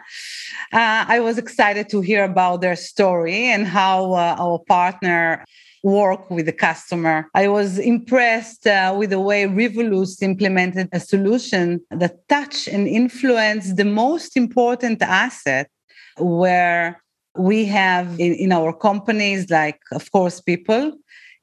uh, 0.73 1.05
I 1.07 1.19
was 1.19 1.37
excited 1.37 1.89
to 1.89 2.01
hear 2.01 2.23
about 2.23 2.61
their 2.61 2.75
story 2.75 3.45
and 3.45 3.67
how 3.67 4.13
uh, 4.13 4.35
our 4.39 4.59
partner 4.67 5.43
work 5.83 6.29
with 6.29 6.45
the 6.45 6.53
customer. 6.53 7.29
I 7.33 7.47
was 7.47 7.79
impressed 7.79 8.67
uh, 8.67 8.95
with 8.97 9.09
the 9.09 9.19
way 9.19 9.45
Rivulis 9.45 10.21
implemented 10.21 10.89
a 10.91 10.99
solution 10.99 11.81
that 11.89 12.27
touch 12.29 12.67
and 12.67 12.87
influence 12.87 13.73
the 13.73 13.85
most 13.85 14.37
important 14.37 15.01
asset 15.01 15.69
where 16.17 17.01
we 17.37 17.65
have 17.65 18.19
in, 18.19 18.33
in 18.33 18.51
our 18.51 18.73
companies, 18.73 19.49
like, 19.49 19.79
of 19.91 20.11
course, 20.11 20.39
people, 20.39 20.93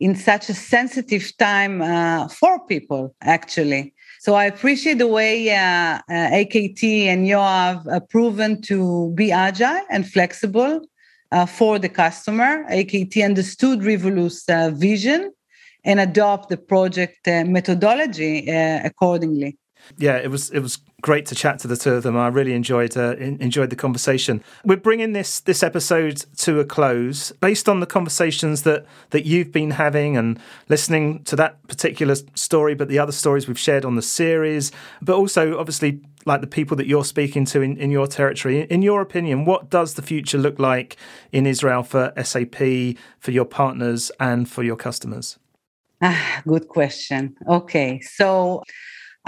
in 0.00 0.14
such 0.14 0.48
a 0.48 0.54
sensitive 0.54 1.36
time 1.38 1.82
uh, 1.82 2.28
for 2.28 2.64
people, 2.66 3.14
actually. 3.22 3.92
So 4.20 4.34
I 4.34 4.46
appreciate 4.46 4.98
the 4.98 5.06
way 5.06 5.50
uh, 5.50 5.56
uh, 5.56 6.02
AKT 6.10 7.04
and 7.06 7.26
Yoav 7.26 7.86
are 7.86 8.00
proven 8.00 8.60
to 8.62 9.12
be 9.14 9.30
agile 9.30 9.82
and 9.90 10.08
flexible 10.08 10.80
uh, 11.30 11.46
for 11.46 11.78
the 11.78 11.88
customer. 11.88 12.64
AKT 12.70 13.24
understood 13.24 13.80
Rivulis's 13.80 14.48
uh, 14.48 14.70
vision 14.74 15.32
and 15.84 16.00
adopt 16.00 16.48
the 16.48 16.56
project 16.56 17.28
uh, 17.28 17.44
methodology 17.44 18.50
uh, 18.50 18.80
accordingly. 18.84 19.56
Yeah, 19.96 20.16
it 20.16 20.30
was 20.30 20.50
it 20.50 20.60
was 20.60 20.78
great 21.00 21.26
to 21.26 21.34
chat 21.34 21.58
to 21.60 21.68
the 21.68 21.76
two 21.76 21.92
of 21.92 22.02
them. 22.02 22.16
I 22.16 22.28
really 22.28 22.54
enjoyed 22.54 22.96
uh, 22.96 23.16
enjoyed 23.16 23.70
the 23.70 23.76
conversation. 23.76 24.42
We're 24.64 24.76
bringing 24.76 25.12
this 25.12 25.40
this 25.40 25.62
episode 25.62 26.24
to 26.38 26.60
a 26.60 26.64
close 26.64 27.32
based 27.32 27.68
on 27.68 27.80
the 27.80 27.86
conversations 27.86 28.62
that 28.62 28.84
that 29.10 29.24
you've 29.24 29.52
been 29.52 29.72
having 29.72 30.16
and 30.16 30.38
listening 30.68 31.22
to 31.24 31.36
that 31.36 31.66
particular 31.68 32.16
story, 32.34 32.74
but 32.74 32.88
the 32.88 32.98
other 32.98 33.12
stories 33.12 33.46
we've 33.46 33.58
shared 33.58 33.84
on 33.84 33.94
the 33.94 34.02
series, 34.02 34.72
but 35.00 35.14
also 35.16 35.58
obviously 35.58 36.00
like 36.26 36.40
the 36.40 36.46
people 36.46 36.76
that 36.76 36.86
you're 36.86 37.04
speaking 37.04 37.44
to 37.46 37.62
in, 37.62 37.76
in 37.78 37.90
your 37.90 38.06
territory. 38.06 38.62
In 38.62 38.82
your 38.82 39.00
opinion, 39.00 39.44
what 39.44 39.70
does 39.70 39.94
the 39.94 40.02
future 40.02 40.36
look 40.36 40.58
like 40.58 40.96
in 41.32 41.46
Israel 41.46 41.82
for 41.82 42.12
SAP, 42.22 42.56
for 43.18 43.30
your 43.30 43.44
partners, 43.44 44.10
and 44.20 44.48
for 44.48 44.62
your 44.62 44.76
customers? 44.76 45.38
Ah, 46.02 46.42
good 46.46 46.68
question. 46.68 47.34
Okay, 47.48 48.00
so 48.00 48.62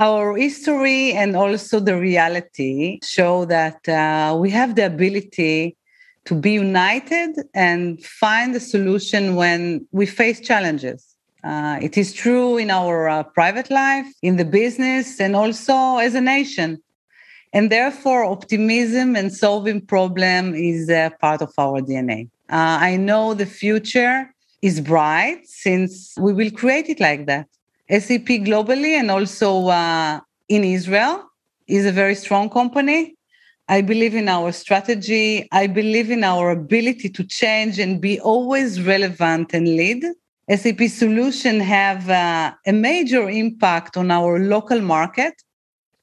our 0.01 0.35
history 0.35 1.13
and 1.13 1.37
also 1.37 1.79
the 1.79 1.97
reality 1.97 2.99
show 3.05 3.45
that 3.45 3.87
uh, 3.87 4.35
we 4.37 4.49
have 4.51 4.75
the 4.75 4.87
ability 4.87 5.77
to 6.25 6.35
be 6.35 6.53
united 6.53 7.37
and 7.55 8.03
find 8.03 8.57
a 8.57 8.61
solution 8.61 9.37
when 9.37 9.87
we 9.93 10.07
face 10.07 10.41
challenges. 10.41 11.15
Uh, 11.45 11.79
it 11.83 11.99
is 11.99 12.15
true 12.15 12.57
in 12.57 12.71
our 12.71 13.09
uh, 13.09 13.23
private 13.23 13.71
life, 13.71 14.07
in 14.23 14.37
the 14.37 14.45
business, 14.45 15.21
and 15.21 15.37
also 15.37 15.99
as 15.99 16.15
a 16.15 16.21
nation. 16.21 16.83
And 17.53 17.71
therefore, 17.71 18.25
optimism 18.25 19.17
and 19.17 19.33
solving 19.33 19.85
problem 19.85 20.55
is 20.55 20.91
part 21.21 21.43
of 21.43 21.53
our 21.59 21.81
DNA. 21.81 22.29
Uh, 22.49 22.79
I 22.81 22.97
know 22.97 23.35
the 23.35 23.47
future 23.47 24.33
is 24.63 24.81
bright 24.81 25.47
since 25.47 26.15
we 26.19 26.33
will 26.33 26.51
create 26.51 26.89
it 26.89 27.01
like 27.01 27.27
that. 27.27 27.47
SAP 27.91 28.29
globally 28.47 28.93
and 29.01 29.11
also 29.11 29.67
uh, 29.67 30.21
in 30.49 30.63
Israel 30.63 31.29
is 31.67 31.87
a 31.87 31.93
very 31.93 32.15
strong 32.15 32.49
company. 32.49 33.17
I 33.69 33.81
believe 33.83 34.15
in 34.15 34.29
our 34.29 34.53
strategy. 34.53 35.49
I 35.51 35.67
believe 35.67 36.09
in 36.11 36.23
our 36.23 36.51
ability 36.51 37.09
to 37.09 37.25
change 37.25 37.81
and 37.81 38.01
be 38.01 38.21
always 38.21 38.81
relevant 38.81 39.53
and 39.55 39.67
lead. 39.67 40.05
SAP 40.49 40.83
solution 40.89 41.59
have 41.59 42.09
uh, 42.09 42.53
a 42.65 42.73
major 42.73 43.29
impact 43.29 43.97
on 43.97 44.11
our 44.13 44.39
local 44.39 44.81
market, 44.81 45.35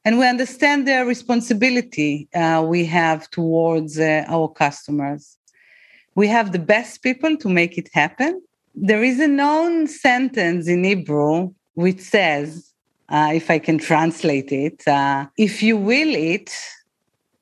and 0.04 0.20
we 0.20 0.28
understand 0.28 0.88
the 0.88 1.06
responsibility 1.06 2.28
uh, 2.34 2.66
we 2.66 2.86
have 2.86 3.30
towards 3.30 3.98
uh, 3.98 4.26
our 4.28 4.50
customers. 4.50 5.38
We 6.16 6.28
have 6.28 6.52
the 6.52 6.60
best 6.60 7.02
people 7.02 7.38
to 7.38 7.48
make 7.48 7.78
it 7.78 7.90
happen. 7.94 8.42
There 8.76 9.04
is 9.04 9.20
a 9.20 9.28
known 9.28 9.88
sentence 9.88 10.68
in 10.68 10.84
Hebrew 10.84 11.54
which 11.78 12.02
says, 12.02 12.74
uh, 13.10 13.30
if 13.36 13.52
I 13.52 13.60
can 13.60 13.78
translate 13.78 14.52
it, 14.52 14.88
uh, 14.88 15.28
if 15.38 15.62
you 15.62 15.78
will 15.78 16.14
it, 16.16 16.52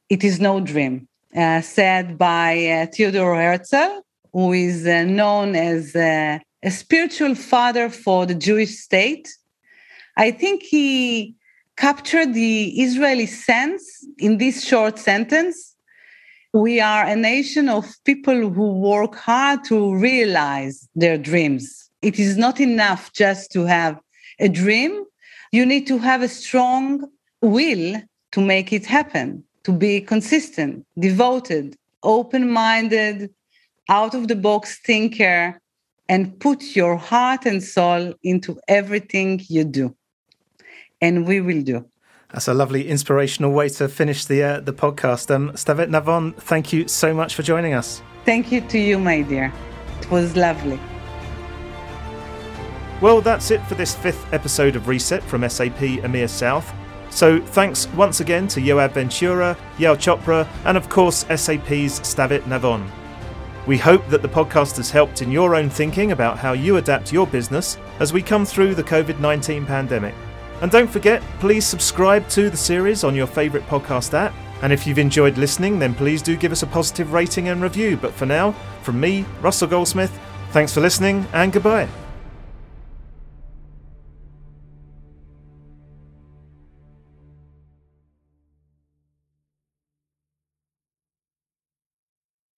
it 0.09 0.25
is 0.25 0.41
no 0.41 0.59
dream, 0.59 1.07
uh, 1.33 1.61
said 1.61 2.17
by 2.17 2.49
uh, 2.67 2.85
Theodor 2.93 3.33
Herzl, 3.33 4.01
who 4.33 4.51
is 4.51 4.85
uh, 4.85 5.05
known 5.05 5.55
as 5.55 5.95
uh, 5.95 6.39
a 6.61 6.69
spiritual 6.69 7.33
father 7.33 7.89
for 7.89 8.25
the 8.25 8.35
Jewish 8.35 8.77
state. 8.77 9.29
I 10.17 10.31
think 10.31 10.63
he 10.63 11.33
captured 11.77 12.33
the 12.33 12.81
Israeli 12.81 13.27
sense 13.27 14.05
in 14.17 14.37
this 14.37 14.65
short 14.65 14.99
sentence. 14.99 15.77
We 16.53 16.81
are 16.81 17.05
a 17.05 17.15
nation 17.15 17.69
of 17.69 17.85
people 18.03 18.49
who 18.49 18.79
work 18.79 19.15
hard 19.15 19.63
to 19.69 19.95
realize 19.95 20.89
their 20.93 21.17
dreams. 21.17 21.89
It 22.01 22.19
is 22.19 22.35
not 22.35 22.59
enough 22.59 23.13
just 23.13 23.51
to 23.53 23.63
have 23.63 23.97
a 24.39 24.49
dream, 24.49 25.05
you 25.51 25.65
need 25.65 25.87
to 25.87 25.97
have 25.97 26.21
a 26.21 26.27
strong 26.27 27.05
will 27.41 28.01
to 28.31 28.41
make 28.41 28.73
it 28.73 28.85
happen, 28.85 29.43
to 29.63 29.71
be 29.71 30.01
consistent, 30.01 30.85
devoted, 30.99 31.75
open 32.03 32.51
minded, 32.51 33.29
out 33.89 34.13
of 34.13 34.27
the 34.27 34.35
box 34.35 34.79
thinker, 34.79 35.59
and 36.09 36.39
put 36.39 36.75
your 36.75 36.97
heart 36.97 37.45
and 37.45 37.63
soul 37.63 38.13
into 38.23 38.59
everything 38.67 39.41
you 39.47 39.63
do. 39.63 39.95
And 41.01 41.27
we 41.27 41.41
will 41.41 41.61
do. 41.61 41.85
That's 42.31 42.47
a 42.47 42.53
lovely 42.53 42.87
inspirational 42.87 43.51
way 43.51 43.69
to 43.69 43.87
finish 43.87 44.25
the 44.25 44.43
uh, 44.43 44.59
the 44.59 44.73
podcast. 44.73 45.33
Um, 45.33 45.51
Stavit 45.51 45.89
Navon, 45.89 46.35
thank 46.35 46.73
you 46.73 46.87
so 46.87 47.13
much 47.13 47.35
for 47.35 47.43
joining 47.43 47.73
us. 47.73 48.01
Thank 48.25 48.51
you 48.51 48.61
to 48.61 48.79
you, 48.79 48.99
my 48.99 49.21
dear. 49.21 49.53
It 50.01 50.11
was 50.11 50.35
lovely. 50.35 50.79
Well, 53.01 53.21
that's 53.21 53.51
it 53.51 53.61
for 53.67 53.75
this 53.75 53.93
fifth 53.93 54.33
episode 54.33 54.75
of 54.75 54.87
Reset 54.87 55.21
from 55.23 55.47
SAP 55.47 55.79
EMEA 55.79 56.29
South. 56.29 56.73
So 57.09 57.39
thanks 57.39 57.87
once 57.89 58.19
again 58.19 58.47
to 58.49 58.61
Yoav 58.61 58.91
Ventura, 58.91 59.57
Yael 59.77 59.95
Chopra, 59.95 60.47
and 60.65 60.77
of 60.77 60.89
course 60.89 61.25
SAP's 61.27 61.99
Stavit 62.01 62.41
Navon. 62.41 62.89
We 63.67 63.77
hope 63.77 64.07
that 64.09 64.21
the 64.21 64.29
podcast 64.29 64.77
has 64.77 64.91
helped 64.91 65.21
in 65.21 65.31
your 65.31 65.55
own 65.55 65.69
thinking 65.69 66.11
about 66.11 66.37
how 66.37 66.53
you 66.53 66.77
adapt 66.77 67.11
your 67.11 67.25
business 67.25 67.77
as 67.99 68.13
we 68.13 68.21
come 68.21 68.45
through 68.45 68.75
the 68.75 68.83
COVID 68.83 69.19
19 69.19 69.65
pandemic. 69.65 70.13
And 70.61 70.71
don't 70.71 70.89
forget, 70.89 71.21
please 71.39 71.65
subscribe 71.65 72.27
to 72.29 72.49
the 72.49 72.57
series 72.57 73.03
on 73.03 73.15
your 73.15 73.27
favourite 73.27 73.67
podcast 73.67 74.13
app. 74.13 74.33
And 74.61 74.71
if 74.71 74.87
you've 74.87 74.99
enjoyed 74.99 75.37
listening, 75.37 75.79
then 75.79 75.93
please 75.93 76.21
do 76.21 76.37
give 76.37 76.51
us 76.51 76.63
a 76.63 76.67
positive 76.67 77.11
rating 77.11 77.49
and 77.49 77.61
review. 77.61 77.97
But 77.97 78.13
for 78.13 78.25
now, 78.25 78.53
from 78.83 78.99
me, 78.99 79.25
Russell 79.41 79.67
Goldsmith, 79.67 80.17
thanks 80.51 80.73
for 80.73 80.81
listening 80.81 81.25
and 81.33 81.51
goodbye. 81.51 81.89